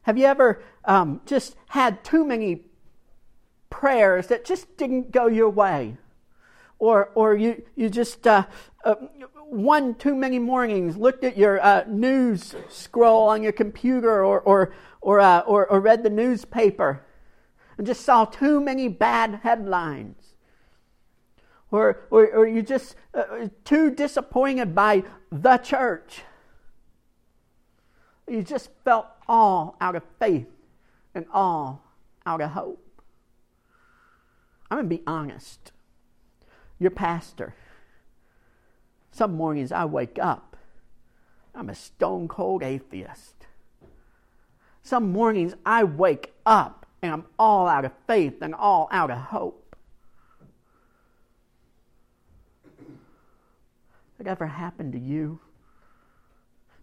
Have 0.03 0.17
you 0.17 0.25
ever 0.25 0.63
um, 0.85 1.21
just 1.25 1.55
had 1.67 2.03
too 2.03 2.25
many 2.25 2.61
prayers 3.69 4.27
that 4.27 4.45
just 4.45 4.77
didn't 4.77 5.11
go 5.11 5.27
your 5.27 5.49
way? 5.49 5.97
Or, 6.79 7.09
or 7.15 7.35
you, 7.35 7.63
you 7.75 7.89
just 7.89 8.25
uh, 8.25 8.45
uh, 8.85 8.95
one 9.49 9.95
too 9.95 10.15
many 10.15 10.39
mornings 10.39 10.95
looked 10.95 11.23
at 11.23 11.37
your 11.37 11.59
uh, 11.59 11.83
news 11.87 12.55
scroll 12.69 13.27
on 13.27 13.43
your 13.43 13.51
computer 13.51 14.23
or, 14.23 14.39
or, 14.39 14.73
or, 15.01 15.19
uh, 15.19 15.39
or, 15.41 15.67
or 15.67 15.79
read 15.79 16.03
the 16.03 16.09
newspaper 16.09 17.03
and 17.77 17.85
just 17.85 18.01
saw 18.01 18.25
too 18.25 18.61
many 18.61 18.87
bad 18.87 19.41
headlines 19.43 20.26
or, 21.71 22.07
or, 22.09 22.27
or 22.27 22.47
you're 22.47 22.61
just 22.63 22.95
uh, 23.13 23.47
too 23.63 23.91
disappointed 23.91 24.73
by 24.73 25.03
the 25.31 25.57
church. 25.57 26.23
You 28.27 28.43
just 28.43 28.69
felt 28.83 29.07
all 29.27 29.77
out 29.79 29.95
of 29.95 30.03
faith 30.19 30.47
and 31.13 31.25
all 31.33 31.83
out 32.25 32.41
of 32.41 32.51
hope. 32.51 33.01
I'm 34.69 34.77
going 34.77 34.89
to 34.89 34.97
be 34.97 35.03
honest. 35.07 35.71
Your 36.79 36.91
pastor. 36.91 37.55
Some 39.11 39.33
mornings 39.33 39.71
I 39.71 39.85
wake 39.85 40.19
up, 40.21 40.57
I'm 41.55 41.69
a 41.69 41.75
stone 41.75 42.27
cold 42.27 42.61
atheist. 42.61 43.47
Some 44.83 45.11
mornings 45.11 45.55
I 45.65 45.83
wake 45.83 46.33
up 46.45 46.85
and 47.01 47.11
I'm 47.11 47.25
all 47.39 47.67
out 47.67 47.83
of 47.83 47.93
faith 48.05 48.41
and 48.41 48.53
all 48.53 48.87
out 48.91 49.09
of 49.09 49.17
hope. 49.17 49.66
That 54.17 54.27
ever 54.27 54.47
happened 54.47 54.93
to 54.93 54.99
you? 54.99 55.39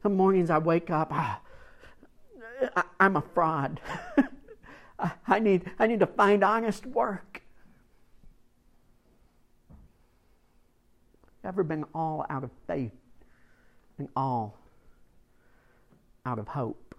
Some 0.03 0.17
mornings 0.17 0.51
I 0.51 0.59
wake 0.59 0.91
up, 0.91 1.09
ah, 1.13 1.41
I, 2.77 2.85
am 3.01 3.17
a 3.17 3.23
fraud. 3.23 3.81
I, 5.27 5.39
need, 5.39 5.71
I 5.79 5.87
need 5.87 6.01
to 6.01 6.07
find 6.07 6.45
honest 6.45 6.87
work. 6.87 7.43
Ever 11.43 11.63
been 11.63 11.85
all 11.95 12.25
out 12.31 12.45
of 12.45 12.51
faith 12.67 12.93
and 13.99 14.09
all 14.17 14.57
out 16.25 16.39
of 16.39 16.49
hope? 16.49 16.95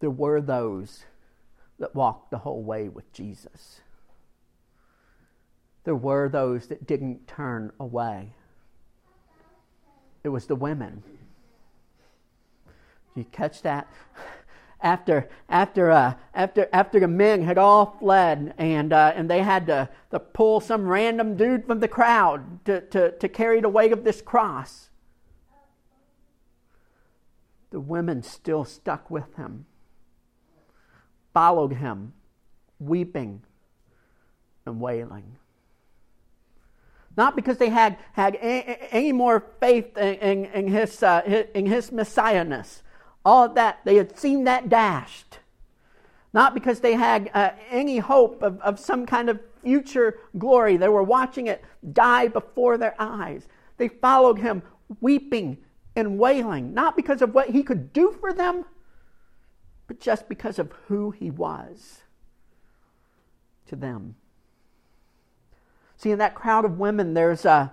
There 0.00 0.10
were 0.10 0.40
those 0.40 1.04
that 1.78 1.94
walked 1.94 2.30
the 2.30 2.38
whole 2.38 2.62
way 2.62 2.88
with 2.88 3.12
Jesus. 3.12 3.80
There 5.84 5.94
were 5.94 6.28
those 6.28 6.66
that 6.68 6.86
didn't 6.86 7.28
turn 7.28 7.72
away. 7.78 8.32
It 10.24 10.30
was 10.30 10.46
the 10.46 10.56
women. 10.56 11.02
You 13.14 13.24
catch 13.24 13.62
that? 13.62 13.88
After, 14.80 15.28
after, 15.48 15.90
uh, 15.90 16.14
after, 16.34 16.68
after 16.72 17.00
the 17.00 17.08
men 17.08 17.42
had 17.42 17.56
all 17.56 17.96
fled 17.98 18.52
and, 18.58 18.92
uh, 18.92 19.12
and 19.16 19.30
they 19.30 19.42
had 19.42 19.66
to, 19.68 19.88
to 20.10 20.18
pull 20.18 20.60
some 20.60 20.86
random 20.86 21.36
dude 21.36 21.66
from 21.66 21.80
the 21.80 21.88
crowd 21.88 22.64
to, 22.66 22.82
to, 22.82 23.12
to 23.12 23.28
carry 23.28 23.60
the 23.60 23.70
weight 23.70 23.92
of 23.92 24.04
this 24.04 24.20
cross, 24.20 24.90
the 27.70 27.80
women 27.80 28.22
still 28.22 28.64
stuck 28.64 29.10
with 29.10 29.34
him 29.36 29.66
followed 31.36 31.74
him, 31.74 32.14
weeping 32.78 33.42
and 34.64 34.80
wailing. 34.80 35.36
Not 37.14 37.36
because 37.36 37.58
they 37.58 37.68
had, 37.68 37.98
had 38.14 38.38
any 38.40 39.12
more 39.12 39.44
faith 39.60 39.98
in, 39.98 40.14
in, 40.14 40.44
in 40.46 40.68
his, 40.68 41.02
uh, 41.02 41.44
in 41.54 41.66
his 41.66 41.90
messiahness. 41.90 42.80
All 43.22 43.44
of 43.44 43.54
that, 43.54 43.80
they 43.84 43.96
had 43.96 44.18
seen 44.18 44.44
that 44.44 44.70
dashed. 44.70 45.40
Not 46.32 46.54
because 46.54 46.80
they 46.80 46.94
had 46.94 47.30
uh, 47.34 47.50
any 47.70 47.98
hope 47.98 48.42
of, 48.42 48.58
of 48.62 48.80
some 48.80 49.04
kind 49.04 49.28
of 49.28 49.38
future 49.62 50.20
glory. 50.38 50.78
They 50.78 50.88
were 50.88 51.02
watching 51.02 51.48
it 51.48 51.62
die 51.92 52.28
before 52.28 52.78
their 52.78 52.94
eyes. 52.98 53.46
They 53.76 53.88
followed 53.88 54.38
him 54.38 54.62
weeping 55.02 55.58
and 55.94 56.18
wailing, 56.18 56.72
not 56.72 56.96
because 56.96 57.20
of 57.20 57.34
what 57.34 57.50
he 57.50 57.62
could 57.62 57.92
do 57.92 58.16
for 58.20 58.32
them, 58.32 58.64
but 59.86 60.00
just 60.00 60.28
because 60.28 60.58
of 60.58 60.72
who 60.88 61.10
he 61.10 61.30
was 61.30 62.02
to 63.66 63.76
them. 63.76 64.16
See, 65.96 66.10
in 66.10 66.18
that 66.18 66.34
crowd 66.34 66.64
of 66.64 66.78
women, 66.78 67.14
there's 67.14 67.44
a 67.44 67.72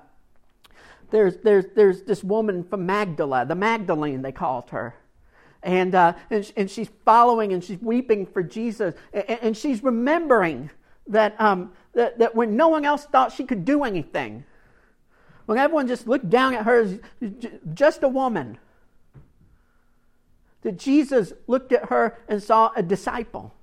there's 1.12 1.38
there's 1.38 1.65
there's 1.75 2.01
this 2.03 2.24
woman 2.24 2.63
from 2.63 2.86
Magdala, 2.86 3.46
the 3.46 3.55
Magdalene 3.55 4.22
they 4.22 4.32
called 4.32 4.70
her, 4.72 4.96
and 5.62 5.93
uh, 5.93 6.13
and, 6.29 6.51
and 6.55 6.72
she's 6.72 6.89
following 7.05 7.53
and 7.53 7.63
she's 7.63 7.82
weeping 7.82 8.25
for 8.25 8.41
Jesus, 8.41 8.96
and, 9.13 9.29
and 9.29 9.58
she's 9.58 9.84
remembering 9.84 10.72
that 11.08 11.39
um 11.39 11.72
that 11.93 12.17
that 12.20 12.34
when 12.34 12.55
no 12.55 12.70
one 12.70 12.86
else 12.86 13.05
thought 13.05 13.32
she 13.32 13.43
could 13.43 13.65
do 13.65 13.84
anything, 13.84 14.46
When 15.46 15.58
everyone 15.58 15.88
just 15.88 16.08
looked 16.08 16.29
down 16.29 16.53
at 16.53 16.63
her 16.63 16.82
as 16.82 17.00
just 17.74 18.03
a 18.03 18.08
woman. 18.08 18.58
That 20.63 20.77
Jesus 20.77 21.34
looked 21.46 21.72
at 21.72 21.89
her 21.89 22.17
and 22.27 22.41
saw 22.41 22.72
a 22.75 22.82
disciple. 22.82 23.53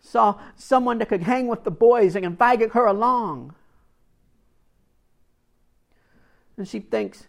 Saw 0.00 0.40
someone 0.56 0.98
that 0.98 1.08
could 1.08 1.22
hang 1.22 1.46
with 1.46 1.64
the 1.64 1.70
boys 1.70 2.16
and 2.16 2.24
invited 2.24 2.70
her 2.70 2.86
along. 2.86 3.54
And 6.56 6.66
she 6.66 6.80
thinks, 6.80 7.26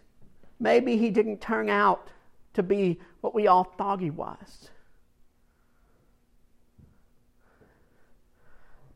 maybe 0.58 0.96
he 0.96 1.10
didn't 1.10 1.40
turn 1.40 1.68
out 1.68 2.08
to 2.54 2.62
be 2.62 2.98
what 3.20 3.34
we 3.34 3.46
all 3.46 3.64
thought 3.64 4.00
he 4.00 4.10
was. 4.10 4.70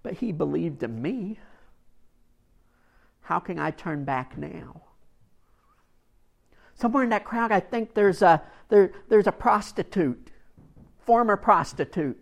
But 0.02 0.14
he 0.14 0.32
believed 0.32 0.82
in 0.82 1.00
me. 1.00 1.38
How 3.22 3.38
can 3.38 3.58
I 3.58 3.70
turn 3.70 4.04
back 4.04 4.36
now? 4.36 4.82
Somewhere 6.74 7.04
in 7.04 7.10
that 7.10 7.24
crowd, 7.24 7.52
I 7.52 7.60
think 7.60 7.94
there's 7.94 8.22
a, 8.22 8.42
there, 8.72 8.90
there's 9.10 9.26
a 9.26 9.32
prostitute, 9.32 10.30
former 11.04 11.36
prostitute. 11.36 12.18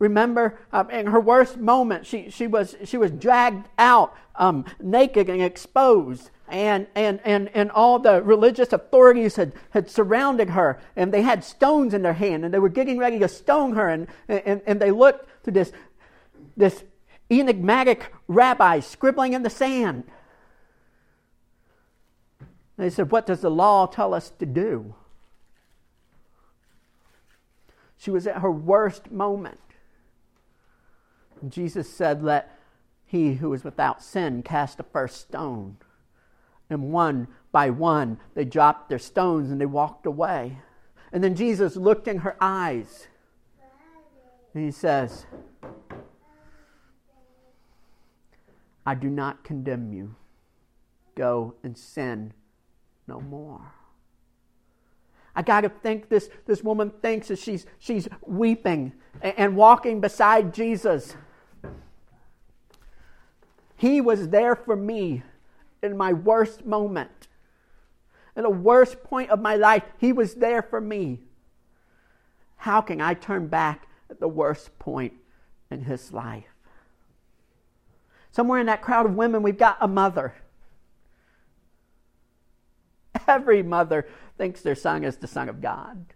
Remember, 0.00 0.58
um, 0.72 0.90
in 0.90 1.06
her 1.06 1.20
worst 1.20 1.56
moment, 1.56 2.04
she, 2.04 2.30
she, 2.30 2.48
was, 2.48 2.74
she 2.84 2.96
was 2.96 3.12
dragged 3.12 3.68
out 3.78 4.12
um, 4.34 4.64
naked 4.80 5.30
and 5.30 5.40
exposed 5.40 6.30
and, 6.48 6.88
and, 6.96 7.20
and, 7.24 7.48
and 7.54 7.70
all 7.70 8.00
the 8.00 8.22
religious 8.24 8.72
authorities 8.72 9.36
had, 9.36 9.52
had 9.70 9.88
surrounded 9.88 10.50
her, 10.50 10.80
and 10.96 11.14
they 11.14 11.22
had 11.22 11.44
stones 11.44 11.94
in 11.94 12.02
their 12.02 12.12
hand, 12.12 12.44
and 12.44 12.52
they 12.52 12.58
were 12.58 12.68
getting 12.68 12.98
ready 12.98 13.20
to 13.20 13.28
stone 13.28 13.76
her, 13.76 13.88
and, 13.88 14.08
and, 14.28 14.60
and 14.66 14.80
they 14.80 14.90
looked 14.90 15.44
to 15.44 15.52
this, 15.52 15.72
this 16.56 16.82
enigmatic 17.30 18.12
rabbi 18.26 18.80
scribbling 18.80 19.32
in 19.32 19.44
the 19.44 19.48
sand. 19.48 20.02
They 22.76 22.90
said, 22.90 23.10
What 23.10 23.26
does 23.26 23.40
the 23.40 23.50
law 23.50 23.86
tell 23.86 24.14
us 24.14 24.30
to 24.38 24.46
do? 24.46 24.94
She 27.96 28.10
was 28.10 28.26
at 28.26 28.40
her 28.40 28.50
worst 28.50 29.10
moment. 29.10 29.60
And 31.40 31.52
Jesus 31.52 31.88
said, 31.88 32.22
Let 32.22 32.58
he 33.04 33.34
who 33.34 33.52
is 33.52 33.62
without 33.62 34.02
sin 34.02 34.42
cast 34.42 34.78
the 34.78 34.82
first 34.84 35.20
stone. 35.20 35.76
And 36.70 36.92
one 36.92 37.28
by 37.50 37.70
one, 37.70 38.18
they 38.34 38.44
dropped 38.44 38.88
their 38.88 38.98
stones 38.98 39.50
and 39.50 39.60
they 39.60 39.66
walked 39.66 40.06
away. 40.06 40.58
And 41.12 41.22
then 41.22 41.34
Jesus 41.34 41.76
looked 41.76 42.08
in 42.08 42.18
her 42.18 42.36
eyes 42.40 43.08
and 44.54 44.64
he 44.64 44.70
says, 44.70 45.26
I 48.86 48.94
do 48.94 49.08
not 49.08 49.44
condemn 49.44 49.92
you. 49.92 50.14
Go 51.14 51.54
and 51.62 51.76
sin 51.76 52.32
no 53.06 53.20
more. 53.20 53.72
I 55.34 55.42
got 55.42 55.62
to 55.62 55.68
think 55.68 56.08
this, 56.08 56.28
this 56.46 56.62
woman 56.62 56.90
thinks 56.90 57.30
as 57.30 57.40
she's, 57.40 57.66
she's 57.78 58.08
weeping 58.26 58.92
and, 59.20 59.34
and 59.36 59.56
walking 59.56 60.00
beside 60.00 60.52
Jesus. 60.52 61.16
He 63.76 64.00
was 64.00 64.28
there 64.28 64.54
for 64.54 64.76
me 64.76 65.22
in 65.82 65.96
my 65.96 66.12
worst 66.12 66.64
moment, 66.64 67.28
in 68.36 68.44
the 68.44 68.50
worst 68.50 69.02
point 69.02 69.30
of 69.30 69.40
my 69.40 69.56
life, 69.56 69.82
He 69.98 70.12
was 70.12 70.34
there 70.34 70.62
for 70.62 70.80
me. 70.80 71.20
How 72.56 72.80
can 72.80 73.00
I 73.00 73.14
turn 73.14 73.48
back 73.48 73.88
at 74.08 74.20
the 74.20 74.28
worst 74.28 74.78
point 74.78 75.14
in 75.70 75.82
His 75.82 76.12
life? 76.12 76.44
Somewhere 78.30 78.60
in 78.60 78.66
that 78.66 78.82
crowd 78.82 79.06
of 79.06 79.14
women, 79.14 79.42
we've 79.42 79.58
got 79.58 79.76
a 79.80 79.88
mother. 79.88 80.34
Every 83.28 83.62
mother 83.62 84.06
thinks 84.36 84.62
their 84.62 84.74
son 84.74 85.04
is 85.04 85.16
the 85.16 85.26
son 85.26 85.48
of 85.48 85.60
God. 85.60 86.06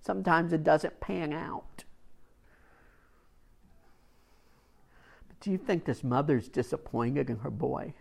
Sometimes 0.00 0.52
it 0.52 0.64
doesn't 0.64 1.00
pan 1.00 1.32
out. 1.32 1.84
But 5.28 5.40
Do 5.40 5.50
you 5.50 5.58
think 5.58 5.84
this 5.84 6.02
mother's 6.02 6.48
disappointed 6.48 7.30
in 7.30 7.38
her 7.38 7.50
boy? 7.50 7.94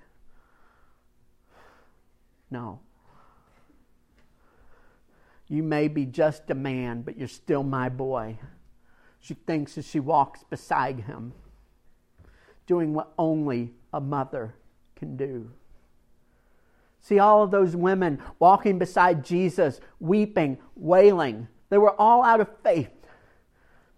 No. 2.50 2.80
You 5.48 5.64
may 5.64 5.88
be 5.88 6.06
just 6.06 6.50
a 6.50 6.56
man, 6.56 7.02
but 7.02 7.18
you're 7.18 7.28
still 7.28 7.64
my 7.64 7.90
boy. 7.90 8.40
She 9.20 9.34
thinks 9.34 9.78
as 9.78 9.86
she 9.86 10.00
walks 10.00 10.44
beside 10.44 11.02
him, 11.02 11.34
doing 12.66 12.94
what 12.94 13.14
only 13.18 13.74
a 13.94 14.02
mother 14.02 14.56
can 14.96 15.18
do. 15.18 15.52
See 17.02 17.18
all 17.18 17.42
of 17.42 17.52
those 17.52 17.76
women 17.76 18.20
walking 18.38 18.78
beside 18.78 19.26
Jesus, 19.26 19.82
weeping, 20.00 20.60
wailing. 20.76 21.48
They 21.70 21.80
were 21.80 22.00
all 22.00 22.24
out 22.24 22.40
of 22.40 22.48
faith. 22.64 22.92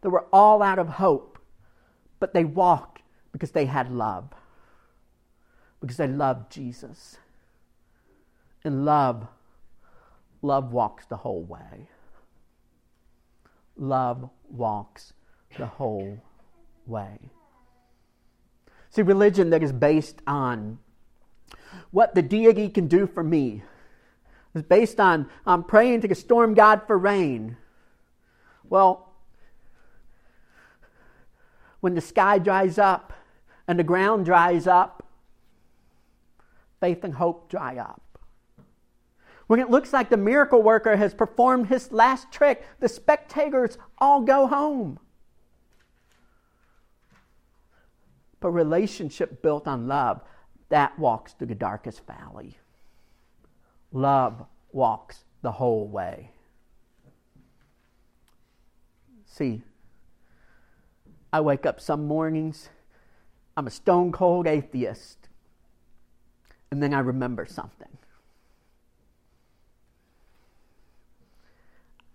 They 0.02 0.10
were 0.10 0.26
all 0.32 0.63
out 0.63 0.80
of 0.80 0.88
hope. 0.88 1.38
But 2.20 2.34
they 2.34 2.46
walked 2.46 3.02
because 3.34 3.52
they 3.52 3.66
had 3.66 3.92
love, 3.92 4.30
because 5.82 5.98
they 5.98 6.08
loved 6.08 6.50
Jesus. 6.50 7.18
And 8.63 8.86
love, 8.86 9.28
love 10.42 10.72
walks 10.72 11.06
the 11.06 11.18
whole 11.18 11.44
way. 11.44 11.89
Love 13.76 14.30
walks 14.50 15.12
the 15.58 15.66
whole 15.66 16.20
way. 16.86 17.18
See, 18.89 19.02
religion 19.02 19.50
that 19.50 19.63
is 19.63 19.74
based 19.74 20.22
on 20.26 20.80
what 21.92 22.16
the 22.16 22.22
deity 22.22 22.70
can 22.70 22.88
do 22.88 23.08
for 23.08 23.24
me 23.24 23.64
is 24.54 24.64
based 24.64 25.00
on 25.00 25.30
on 25.46 25.64
praying 25.64 26.02
to 26.02 26.08
the 26.08 26.16
storm 26.16 26.54
God 26.54 26.84
for 26.86 26.98
rain. 26.98 27.58
Well, 28.70 29.14
when 31.80 31.96
the 31.96 32.02
sky 32.02 32.40
dries 32.40 32.78
up 32.78 33.14
and 33.68 33.78
the 33.78 33.84
ground 33.84 34.26
dries 34.26 34.68
up, 34.68 35.06
faith 36.80 37.04
and 37.04 37.14
hope 37.14 37.50
dry 37.50 37.78
up. 37.78 38.02
When 39.48 39.60
it 39.60 39.70
looks 39.70 39.94
like 39.94 40.10
the 40.10 40.18
miracle 40.18 40.62
worker 40.62 40.96
has 40.96 41.14
performed 41.14 41.68
his 41.68 41.92
last 41.92 42.32
trick, 42.32 42.66
the 42.80 42.90
spectators 42.90 43.78
all 43.98 44.22
go 44.22 44.48
home. 44.48 45.00
But 48.40 48.52
relationship 48.52 49.42
built 49.42 49.68
on 49.68 49.88
love, 49.88 50.22
that 50.74 50.98
walks 50.98 51.34
through 51.34 51.46
the 51.46 51.56
darkest 51.56 52.02
valley. 52.08 52.58
Love 53.92 54.44
walks 54.72 55.24
the 55.44 55.52
whole 55.52 55.88
way. 55.88 56.32
See, 59.26 59.62
I 61.32 61.42
wake 61.42 61.68
up 61.68 61.80
some 61.80 62.08
mornings 62.08 62.70
I'm 63.56 63.68
a 63.68 63.72
stone 63.72 64.12
cold 64.12 64.48
atheist. 64.48 65.30
And 66.72 66.82
then 66.82 66.92
I 66.92 67.00
remember 67.02 67.46
something. 67.46 68.00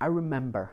I 0.00 0.06
remember 0.06 0.72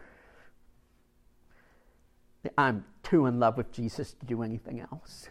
that 2.42 2.54
I'm 2.58 2.86
too 3.04 3.28
in 3.28 3.40
love 3.40 3.58
with 3.58 3.72
Jesus 3.72 4.14
to 4.14 4.26
do 4.26 4.42
anything 4.42 4.80
else. 4.80 5.30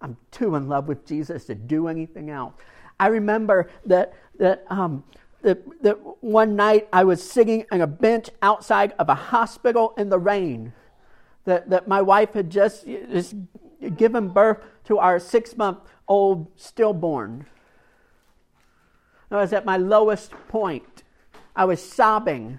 I'm 0.00 0.16
too 0.30 0.54
in 0.56 0.68
love 0.68 0.88
with 0.88 1.06
Jesus 1.06 1.46
to 1.46 1.54
do 1.54 1.88
anything 1.88 2.30
else. 2.30 2.54
I 2.98 3.08
remember 3.08 3.70
that 3.84 4.12
that 4.38 4.64
um, 4.68 5.04
that, 5.42 5.82
that 5.82 5.98
one 6.22 6.56
night 6.56 6.88
I 6.92 7.04
was 7.04 7.22
sitting 7.22 7.66
on 7.70 7.80
a 7.80 7.86
bench 7.86 8.30
outside 8.42 8.92
of 8.98 9.08
a 9.08 9.14
hospital 9.14 9.94
in 9.96 10.08
the 10.08 10.18
rain. 10.18 10.72
That 11.44 11.70
that 11.70 11.86
my 11.86 12.02
wife 12.02 12.32
had 12.32 12.50
just, 12.50 12.86
just 12.86 13.34
given 13.96 14.28
birth 14.28 14.58
to 14.84 14.98
our 14.98 15.18
six 15.18 15.56
month 15.56 15.78
old 16.08 16.48
stillborn. 16.56 17.46
I 19.30 19.36
was 19.36 19.52
at 19.52 19.64
my 19.64 19.76
lowest 19.76 20.32
point. 20.48 21.02
I 21.54 21.64
was 21.64 21.82
sobbing. 21.82 22.58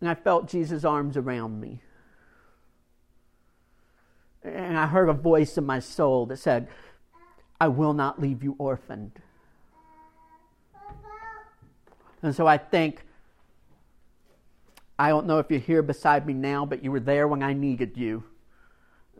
And 0.00 0.08
I 0.08 0.14
felt 0.14 0.48
Jesus' 0.48 0.84
arms 0.84 1.16
around 1.16 1.60
me. 1.60 1.80
And 4.54 4.78
I 4.78 4.86
heard 4.86 5.08
a 5.08 5.12
voice 5.12 5.58
in 5.58 5.64
my 5.66 5.80
soul 5.80 6.26
that 6.26 6.38
said, 6.38 6.68
I 7.60 7.68
will 7.68 7.92
not 7.92 8.20
leave 8.20 8.42
you 8.42 8.54
orphaned. 8.58 9.12
And 12.22 12.34
so 12.34 12.46
I 12.46 12.58
think, 12.58 13.04
I 14.98 15.08
don't 15.10 15.26
know 15.26 15.38
if 15.38 15.50
you're 15.50 15.60
here 15.60 15.82
beside 15.82 16.26
me 16.26 16.32
now, 16.32 16.66
but 16.66 16.82
you 16.82 16.90
were 16.90 17.00
there 17.00 17.28
when 17.28 17.42
I 17.42 17.52
needed 17.52 17.96
you. 17.96 18.24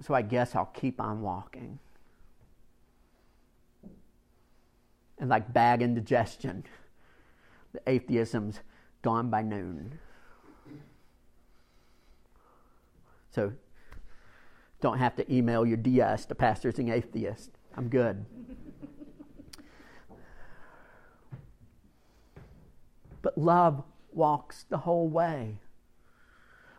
So 0.00 0.14
I 0.14 0.22
guess 0.22 0.54
I'll 0.54 0.66
keep 0.66 1.00
on 1.00 1.20
walking. 1.20 1.78
And 5.18 5.28
like 5.28 5.52
bag 5.52 5.82
indigestion, 5.82 6.64
the 7.72 7.80
atheism's 7.88 8.60
gone 9.02 9.30
by 9.30 9.42
noon. 9.42 9.98
So 13.30 13.52
Don't 14.80 14.98
have 14.98 15.16
to 15.16 15.32
email 15.32 15.66
your 15.66 15.76
DS 15.76 16.26
to 16.26 16.34
pastors 16.34 16.78
and 16.78 16.88
atheists. 16.90 17.50
I'm 17.76 17.88
good. 17.88 18.24
but 23.22 23.36
love 23.36 23.82
walks 24.12 24.64
the 24.68 24.78
whole 24.78 25.08
way. 25.08 25.58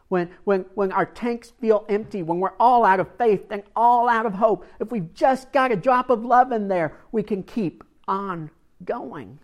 When, 0.08 0.32
when, 0.44 0.66
when 0.74 0.92
our 0.92 1.06
tanks 1.06 1.52
feel 1.62 1.86
empty, 1.88 2.24
when 2.24 2.40
we're 2.40 2.56
all 2.60 2.84
out 2.84 3.00
of 3.00 3.16
faith 3.18 3.46
and 3.52 3.62
all 3.76 4.10
out 4.10 4.26
of 4.26 4.34
hope, 4.34 4.66
if 4.80 4.92
we've 4.92 5.14
just 5.14 5.52
got 5.52 5.72
a 5.72 5.76
drop 5.76 6.10
of 6.10 6.26
love 6.26 6.52
in 6.52 6.68
there, 6.68 6.98
we 7.12 7.22
can 7.22 7.44
keep 7.44 7.84
on 8.08 8.50
going. 8.84 9.40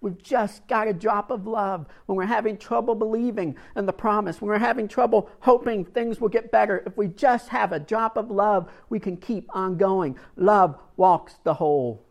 We've 0.00 0.22
just 0.22 0.66
got 0.66 0.88
a 0.88 0.94
drop 0.94 1.30
of 1.30 1.46
love 1.46 1.86
when 2.06 2.16
we're 2.16 2.24
having 2.24 2.56
trouble 2.56 2.94
believing 2.94 3.56
in 3.76 3.84
the 3.84 3.92
promise, 3.92 4.40
when 4.40 4.48
we're 4.48 4.58
having 4.58 4.88
trouble 4.88 5.28
hoping 5.40 5.84
things 5.84 6.20
will 6.20 6.30
get 6.30 6.50
better. 6.50 6.82
If 6.86 6.96
we 6.96 7.08
just 7.08 7.48
have 7.50 7.72
a 7.72 7.78
drop 7.78 8.16
of 8.16 8.30
love, 8.30 8.70
we 8.88 8.98
can 8.98 9.18
keep 9.18 9.54
on 9.54 9.76
going. 9.76 10.18
Love 10.36 10.78
walks 10.96 11.34
the 11.44 11.54
whole 11.54 12.02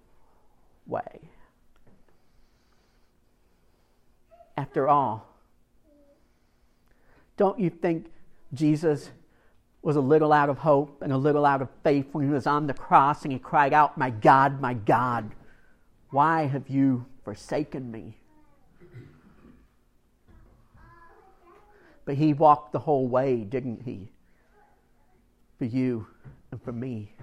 way. 0.85 1.31
After 4.55 4.87
all, 4.87 5.25
don't 7.37 7.59
you 7.59 7.69
think 7.71 8.07
Jesus 8.53 9.09
was 9.81 9.95
a 9.95 10.01
little 10.01 10.33
out 10.33 10.49
of 10.49 10.59
hope 10.59 11.01
and 11.01 11.13
a 11.13 11.17
little 11.17 11.45
out 11.45 11.61
of 11.61 11.69
faith 11.83 12.07
when 12.11 12.27
he 12.27 12.31
was 12.31 12.45
on 12.45 12.67
the 12.67 12.73
cross 12.73 13.23
and 13.23 13.31
he 13.31 13.39
cried 13.39 13.73
out, 13.73 13.97
My 13.97 14.09
God, 14.09 14.61
my 14.61 14.73
God, 14.73 15.31
why 16.09 16.47
have 16.47 16.69
you 16.69 17.05
forsaken 17.29 17.91
me? 17.91 18.17
But 22.05 22.15
he 22.15 22.33
walked 22.33 22.71
the 22.71 22.79
whole 22.79 23.07
way, 23.07 23.43
didn't 23.43 23.83
he? 23.83 24.09
For 25.59 25.65
you 25.65 26.07
and 26.49 26.59
for 26.59 26.71
me. 26.71 27.13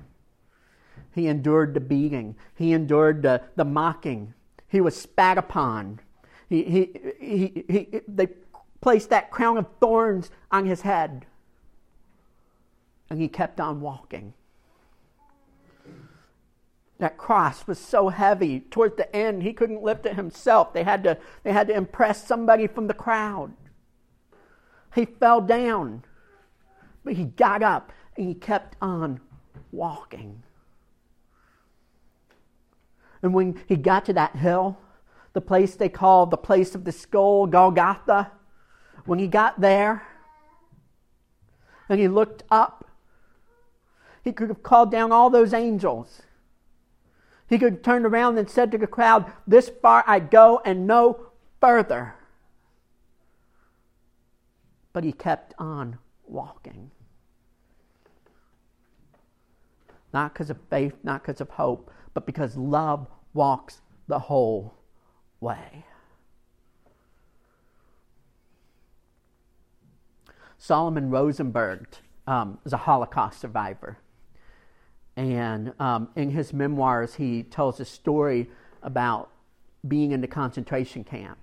He 1.13 1.27
endured 1.27 1.75
the 1.75 1.81
beating, 1.81 2.37
he 2.55 2.73
endured 2.73 3.23
the, 3.23 3.43
the 3.57 3.65
mocking, 3.65 4.33
he 4.69 4.81
was 4.81 4.95
spat 4.95 5.39
upon. 5.39 5.99
He, 6.49 6.63
he, 6.63 6.93
he, 7.19 7.65
he, 7.69 8.01
they 8.07 8.29
placed 8.81 9.11
that 9.11 9.33
crown 9.33 9.57
of 9.59 9.67
thorns 9.81 10.31
on 10.53 10.67
his 10.67 10.83
head. 10.83 11.27
And 13.11 13.21
he 13.21 13.27
kept 13.27 13.61
on 13.61 13.81
walking. 13.81 14.35
That 16.99 17.19
cross 17.19 17.67
was 17.67 17.79
so 17.79 18.09
heavy. 18.09 18.61
Towards 18.61 18.97
the 18.97 19.15
end, 19.15 19.43
he 19.43 19.53
couldn't 19.53 19.83
lift 19.83 20.07
it 20.07 20.15
himself. 20.15 20.73
They 20.73 20.83
had 20.83 21.05
to, 21.05 21.19
they 21.43 21.53
had 21.53 21.69
to 21.69 21.75
impress 21.75 22.27
somebody 22.27 22.67
from 22.67 22.87
the 22.87 22.95
crowd. 22.95 23.53
He 24.95 25.05
fell 25.05 25.43
down, 25.43 26.05
but 27.05 27.15
he 27.15 27.25
got 27.25 27.63
up 27.63 27.93
and 28.17 28.27
he 28.27 28.35
kept 28.35 28.77
on 28.81 29.21
walking. 29.73 30.43
And 33.23 33.35
when 33.35 33.61
he 33.67 33.77
got 33.77 34.07
to 34.07 34.15
that 34.15 34.37
hill, 34.37 34.79
the 35.35 35.41
place 35.43 35.75
they 35.75 35.91
called 35.91 36.31
the 36.31 36.39
place 36.39 36.75
of 36.75 36.85
the 36.85 36.93
skull, 36.93 37.47
Golgotha, 37.47 38.31
when 39.05 39.19
he 39.19 39.27
got 39.27 39.61
there 39.61 40.07
and 41.89 42.01
he 42.01 42.09
looked 42.09 42.43
up, 42.51 42.91
he 44.25 44.33
could 44.33 44.49
have 44.49 44.63
called 44.63 44.91
down 44.91 45.13
all 45.13 45.29
those 45.29 45.53
angels. 45.53 46.23
He 47.49 47.59
could 47.59 47.85
turn 47.85 48.05
around 48.05 48.39
and 48.39 48.51
said 48.51 48.73
to 48.73 48.79
the 48.79 48.87
crowd, 48.87 49.31
This 49.47 49.69
far 49.69 50.05
I 50.07 50.19
go 50.19 50.61
and 50.65 50.87
no 50.87 51.29
further. 51.61 52.15
But 54.93 55.05
he 55.05 55.13
kept 55.13 55.55
on 55.59 55.99
walking. 56.27 56.91
Not 60.13 60.33
because 60.33 60.51
of 60.51 60.59
faith, 60.71 60.95
not 61.03 61.23
because 61.23 61.41
of 61.41 61.51
hope, 61.51 61.91
but 62.15 62.27
because 62.27 62.57
love 62.57 63.07
walks 63.35 63.81
the 64.09 64.19
whole 64.19 64.75
way. 65.41 65.85
Solomon 70.59 71.11
Rosenberg 71.11 71.87
um, 72.27 72.59
is 72.65 72.73
a 72.73 72.79
Holocaust 72.79 73.41
survivor. 73.41 73.99
And 75.17 75.73
um, 75.81 76.09
in 76.15 76.31
his 76.31 76.53
memoirs, 76.53 77.15
he 77.15 77.43
tells 77.43 77.81
a 77.81 77.85
story 77.85 78.51
about 78.83 79.31
being 79.87 80.13
in 80.13 80.21
the 80.21 80.27
concentration 80.27 81.05
camp. 81.05 81.39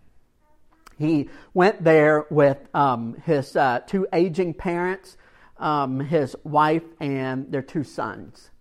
He 0.97 1.29
went 1.53 1.83
there 1.83 2.25
with 2.29 2.57
um, 2.75 3.15
his 3.25 3.55
uh, 3.55 3.79
two 3.87 4.07
aging 4.13 4.53
parents, 4.53 5.17
um, 5.57 5.99
his 5.99 6.35
wife, 6.43 6.83
and 6.99 7.51
their 7.51 7.63
two 7.63 7.83
sons. 7.83 8.51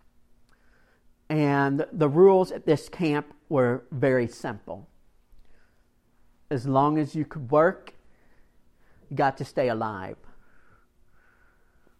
And 1.28 1.84
the 1.92 2.08
rules 2.08 2.50
at 2.52 2.64
this 2.64 2.88
camp 2.88 3.34
were 3.48 3.84
very 3.90 4.28
simple. 4.28 4.88
As 6.50 6.66
long 6.66 6.98
as 6.98 7.14
you 7.14 7.24
could 7.24 7.50
work, 7.50 7.94
you 9.10 9.16
got 9.16 9.36
to 9.38 9.44
stay 9.44 9.68
alive 9.68 10.16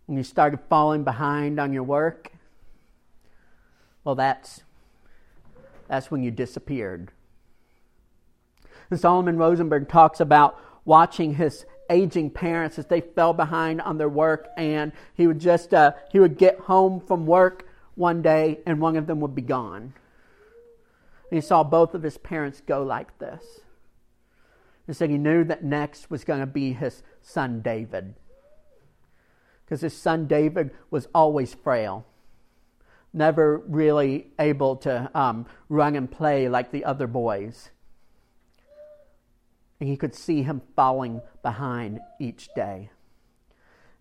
when 0.06 0.18
you 0.18 0.24
started 0.24 0.60
falling 0.68 1.04
behind 1.04 1.60
on 1.60 1.72
your 1.72 1.84
work, 1.84 2.32
well, 4.04 4.14
that's, 4.14 4.62
that's 5.88 6.10
when 6.10 6.22
you 6.22 6.30
disappeared. 6.30 7.10
And 8.90 9.00
Solomon 9.00 9.36
Rosenberg 9.36 9.88
talks 9.88 10.20
about 10.20 10.60
watching 10.84 11.34
his 11.34 11.64
aging 11.88 12.30
parents 12.30 12.78
as 12.78 12.86
they 12.86 13.00
fell 13.00 13.32
behind 13.32 13.80
on 13.80 13.98
their 13.98 14.08
work, 14.08 14.48
and 14.56 14.92
he 15.14 15.26
would 15.26 15.38
just 15.38 15.72
uh, 15.72 15.92
he 16.10 16.18
would 16.18 16.38
get 16.38 16.58
home 16.60 17.00
from 17.00 17.26
work 17.26 17.66
one 17.94 18.22
day, 18.22 18.60
and 18.66 18.80
one 18.80 18.96
of 18.96 19.06
them 19.06 19.20
would 19.20 19.34
be 19.34 19.42
gone. 19.42 19.94
And 21.30 21.38
he 21.38 21.40
saw 21.40 21.62
both 21.62 21.94
of 21.94 22.02
his 22.02 22.18
parents 22.18 22.62
go 22.66 22.82
like 22.82 23.18
this. 23.18 23.60
And 24.86 24.96
said 24.96 25.10
he 25.10 25.18
knew 25.18 25.44
that 25.44 25.62
next 25.62 26.10
was 26.10 26.24
going 26.24 26.40
to 26.40 26.46
be 26.46 26.72
his 26.72 27.02
son 27.22 27.62
David 27.62 28.14
because 29.72 29.80
his 29.80 29.96
son 29.96 30.26
David 30.26 30.70
was 30.90 31.08
always 31.14 31.54
frail, 31.54 32.04
never 33.12 33.58
really 33.58 34.28
able 34.38 34.76
to 34.76 35.10
um, 35.14 35.46
run 35.68 35.96
and 35.96 36.10
play 36.10 36.48
like 36.48 36.70
the 36.70 36.84
other 36.84 37.06
boys. 37.06 37.70
And 39.80 39.88
he 39.88 39.96
could 39.96 40.14
see 40.14 40.42
him 40.42 40.62
falling 40.76 41.20
behind 41.42 42.00
each 42.18 42.48
day. 42.54 42.90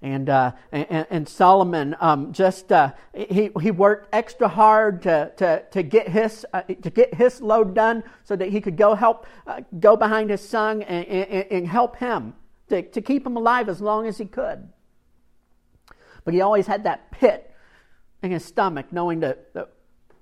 And, 0.03 0.29
uh, 0.29 0.53
and, 0.71 1.05
and, 1.11 1.29
Solomon 1.29 1.95
um, 1.99 2.33
just 2.33 2.71
uh, 2.71 2.93
he, 3.13 3.51
he 3.61 3.69
worked 3.69 4.09
extra 4.11 4.47
hard 4.47 5.03
to, 5.03 5.31
to, 5.37 5.61
to, 5.69 5.83
get 5.83 6.09
his, 6.09 6.43
uh, 6.53 6.63
to 6.63 6.89
get 6.89 7.13
his 7.13 7.39
load 7.39 7.75
done 7.75 8.03
so 8.23 8.35
that 8.35 8.49
he 8.49 8.61
could 8.61 8.77
go 8.77 8.95
help 8.95 9.27
uh, 9.45 9.61
go 9.79 9.95
behind 9.95 10.31
his 10.31 10.41
son 10.41 10.81
and, 10.81 11.05
and, 11.05 11.51
and 11.51 11.67
help 11.67 11.97
him 11.97 12.33
to, 12.69 12.81
to 12.81 12.99
keep 12.99 13.23
him 13.27 13.37
alive 13.37 13.69
as 13.69 13.79
long 13.79 14.07
as 14.07 14.17
he 14.17 14.25
could. 14.25 14.67
But 16.25 16.33
he 16.33 16.41
always 16.41 16.65
had 16.65 16.85
that 16.85 17.11
pit 17.11 17.50
in 18.21 18.31
his 18.31 18.45
stomach, 18.45 18.91
knowing 18.91 19.19
that, 19.21 19.53
that, 19.53 19.71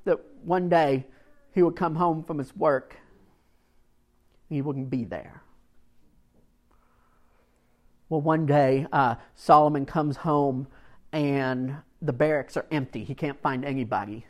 that 0.05 0.19
one 0.43 0.69
day 0.69 1.05
he 1.53 1.63
would 1.63 1.75
come 1.75 1.95
home 1.95 2.23
from 2.23 2.37
his 2.37 2.55
work 2.55 2.97
and 4.49 4.55
he 4.55 4.61
wouldn't 4.61 4.89
be 4.89 5.03
there. 5.03 5.43
Well, 8.07 8.21
one 8.21 8.45
day 8.45 8.87
uh, 8.91 9.15
Solomon 9.35 9.85
comes 9.85 10.17
home 10.17 10.67
and 11.11 11.75
the 12.01 12.13
barracks 12.13 12.57
are 12.57 12.65
empty. 12.71 13.03
He 13.03 13.13
can't 13.13 13.39
find 13.41 13.63
anybody. 13.63 14.25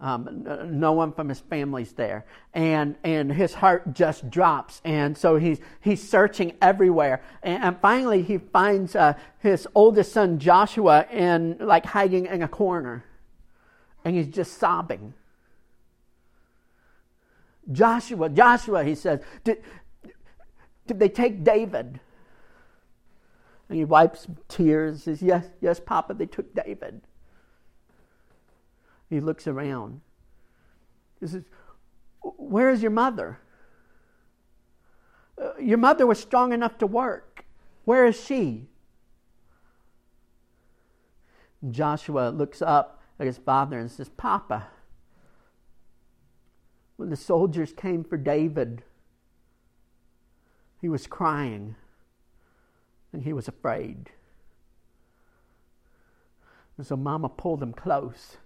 Um, 0.00 0.46
no 0.70 0.92
one 0.92 1.12
from 1.12 1.28
his 1.28 1.40
family's 1.40 1.92
there, 1.92 2.24
and 2.54 2.94
and 3.02 3.32
his 3.32 3.52
heart 3.52 3.94
just 3.94 4.30
drops, 4.30 4.80
and 4.84 5.18
so 5.18 5.36
he's 5.36 5.58
he's 5.80 6.08
searching 6.08 6.56
everywhere, 6.62 7.20
and, 7.42 7.64
and 7.64 7.80
finally 7.80 8.22
he 8.22 8.38
finds 8.38 8.94
uh, 8.94 9.14
his 9.40 9.66
oldest 9.74 10.12
son 10.12 10.38
Joshua 10.38 11.04
in 11.10 11.56
like 11.58 11.84
hiding 11.84 12.26
in 12.26 12.42
a 12.42 12.48
corner, 12.48 13.04
and 14.04 14.14
he's 14.14 14.28
just 14.28 14.58
sobbing. 14.58 15.14
Joshua, 17.70 18.28
Joshua, 18.28 18.84
he 18.84 18.94
says, 18.94 19.20
did, 19.44 19.62
did 20.86 20.98
they 20.98 21.08
take 21.08 21.44
David? 21.44 22.00
And 23.68 23.78
he 23.78 23.84
wipes 23.84 24.26
tears. 24.48 25.02
Says, 25.02 25.20
"Yes, 25.20 25.46
yes, 25.60 25.80
Papa, 25.84 26.14
they 26.14 26.26
took 26.26 26.54
David." 26.54 27.02
He 29.08 29.20
looks 29.20 29.46
around. 29.46 30.00
He 31.20 31.26
says, 31.26 31.44
Where 32.20 32.70
is 32.70 32.82
your 32.82 32.90
mother? 32.90 33.38
Uh, 35.42 35.50
your 35.60 35.78
mother 35.78 36.06
was 36.06 36.18
strong 36.18 36.52
enough 36.52 36.78
to 36.78 36.86
work. 36.86 37.44
Where 37.84 38.06
is 38.06 38.22
she? 38.22 38.66
Joshua 41.70 42.30
looks 42.30 42.60
up 42.60 43.02
at 43.18 43.26
his 43.26 43.38
father 43.38 43.78
and 43.78 43.90
says, 43.90 44.08
Papa, 44.10 44.68
when 46.96 47.10
the 47.10 47.16
soldiers 47.16 47.72
came 47.72 48.04
for 48.04 48.16
David, 48.16 48.82
he 50.80 50.88
was 50.88 51.06
crying 51.06 51.76
and 53.12 53.22
he 53.22 53.32
was 53.32 53.48
afraid. 53.48 54.10
And 56.76 56.86
so 56.86 56.96
Mama 56.96 57.28
pulled 57.28 57.62
him 57.62 57.72
close 57.72 58.36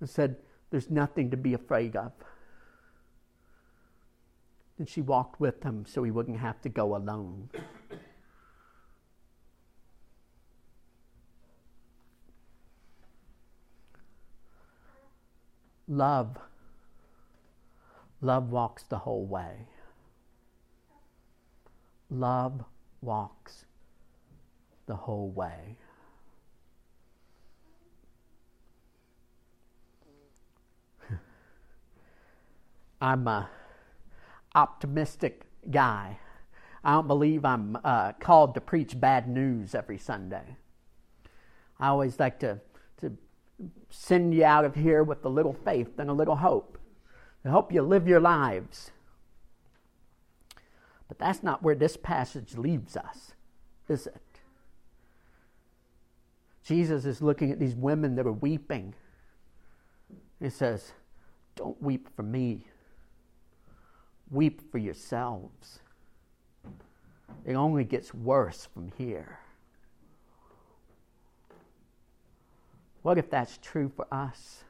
and 0.00 0.08
said, 0.08 0.36
There's 0.70 0.90
nothing 0.90 1.30
to 1.30 1.36
be 1.36 1.54
afraid 1.54 1.96
of. 1.96 2.12
And 4.78 4.88
she 4.88 5.00
walked 5.00 5.40
with 5.40 5.62
him 5.62 5.84
so 5.86 6.04
he 6.04 6.10
wouldn't 6.10 6.38
have 6.38 6.60
to 6.62 6.68
go 6.68 6.96
alone. 6.96 7.50
Love. 15.88 16.36
Love 18.20 18.50
walks 18.50 18.82
the 18.84 18.98
whole 18.98 19.24
way. 19.24 19.66
Love 22.10 22.64
walks 23.00 23.64
the 24.86 24.96
whole 24.96 25.30
way. 25.30 25.78
I'm 33.00 33.26
a 33.28 33.48
optimistic 34.54 35.44
guy. 35.70 36.18
I 36.82 36.92
don't 36.92 37.06
believe 37.06 37.44
I'm 37.44 37.78
uh, 37.84 38.12
called 38.12 38.54
to 38.54 38.60
preach 38.60 38.98
bad 38.98 39.28
news 39.28 39.74
every 39.74 39.98
Sunday. 39.98 40.56
I 41.78 41.88
always 41.88 42.18
like 42.18 42.40
to, 42.40 42.60
to 43.00 43.16
send 43.90 44.34
you 44.34 44.44
out 44.44 44.64
of 44.64 44.74
here 44.74 45.02
with 45.02 45.24
a 45.24 45.28
little 45.28 45.52
faith 45.52 45.98
and 45.98 46.10
a 46.10 46.12
little 46.14 46.36
hope 46.36 46.78
to 47.42 47.50
help 47.50 47.72
you 47.72 47.82
live 47.82 48.08
your 48.08 48.20
lives. 48.20 48.90
But 51.06 51.18
that's 51.18 51.42
not 51.42 51.62
where 51.62 51.74
this 51.74 51.96
passage 51.96 52.56
leaves 52.56 52.96
us, 52.96 53.32
is 53.88 54.06
it? 54.06 54.22
Jesus 56.62 57.06
is 57.06 57.22
looking 57.22 57.50
at 57.50 57.58
these 57.58 57.74
women 57.74 58.14
that 58.16 58.26
are 58.26 58.32
weeping. 58.32 58.94
He 60.38 60.50
says, 60.50 60.92
Don't 61.56 61.80
weep 61.82 62.08
for 62.14 62.22
me. 62.22 62.67
Weep 64.30 64.70
for 64.70 64.78
yourselves. 64.78 65.80
It 67.44 67.54
only 67.54 67.84
gets 67.84 68.12
worse 68.12 68.68
from 68.72 68.92
here. 68.96 69.38
What 73.02 73.16
if 73.16 73.30
that's 73.30 73.58
true 73.58 73.90
for 73.94 74.06
us? 74.12 74.64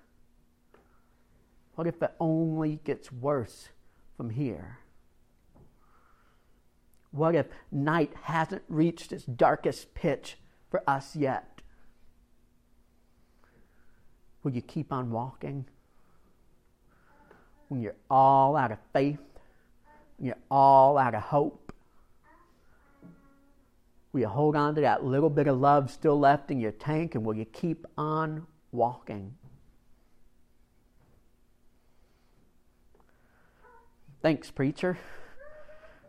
What 1.74 1.86
if 1.86 2.02
it 2.02 2.12
only 2.20 2.80
gets 2.84 3.10
worse 3.10 3.68
from 4.16 4.30
here? 4.30 4.78
What 7.10 7.34
if 7.34 7.46
night 7.72 8.12
hasn't 8.22 8.62
reached 8.68 9.12
its 9.12 9.24
darkest 9.24 9.94
pitch 9.94 10.38
for 10.70 10.82
us 10.86 11.16
yet? 11.16 11.62
Will 14.42 14.52
you 14.52 14.62
keep 14.62 14.92
on 14.92 15.10
walking? 15.10 15.66
When 17.68 17.80
you're 17.80 17.96
all 18.10 18.56
out 18.56 18.72
of 18.72 18.78
faith, 18.92 19.18
you're 20.20 20.36
all 20.50 20.98
out 20.98 21.14
of 21.14 21.22
hope, 21.22 21.72
will 24.12 24.20
you 24.20 24.28
hold 24.28 24.56
on 24.56 24.74
to 24.74 24.80
that 24.80 25.04
little 25.04 25.30
bit 25.30 25.46
of 25.46 25.58
love 25.58 25.90
still 25.90 26.18
left 26.18 26.50
in 26.50 26.58
your 26.58 26.72
tank 26.72 27.14
and 27.14 27.24
will 27.24 27.34
you 27.34 27.44
keep 27.44 27.86
on 27.96 28.46
walking? 28.72 29.34
Thanks, 34.20 34.50
preacher. 34.50 34.98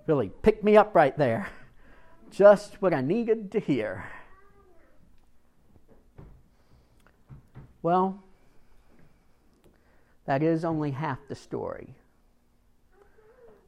Really 0.08 0.30
picked 0.41 0.63
me 0.63 0.76
up 0.76 0.95
right 0.95 1.15
there. 1.15 1.50
Just 2.32 2.82
what 2.82 2.93
I 2.93 3.02
needed 3.02 3.52
to 3.52 3.60
hear. 3.60 4.06
Well, 7.82 8.24
that 10.26 10.41
is 10.43 10.65
only 10.65 10.91
half 10.91 11.19
the 11.28 11.36
story. 11.36 11.95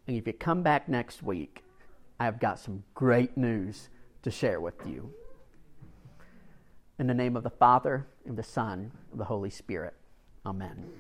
And 0.08 0.18
if 0.18 0.28
you 0.28 0.34
come 0.34 0.64
back 0.64 0.90
next 0.90 1.24
week, 1.24 1.64
I've 2.20 2.40
got 2.40 2.60
some 2.60 2.84
great 2.94 3.38
news 3.38 3.90
to 4.24 4.32
share 4.32 4.60
with 4.60 4.76
you. 4.86 5.14
In 7.00 7.08
the 7.08 7.14
name 7.14 7.36
of 7.36 7.44
the 7.44 7.50
Father, 7.50 8.08
and 8.26 8.38
the 8.38 8.44
Son, 8.44 8.92
and 9.12 9.20
the 9.20 9.26
Holy 9.26 9.50
Spirit. 9.50 9.96
Amen. 10.46 10.92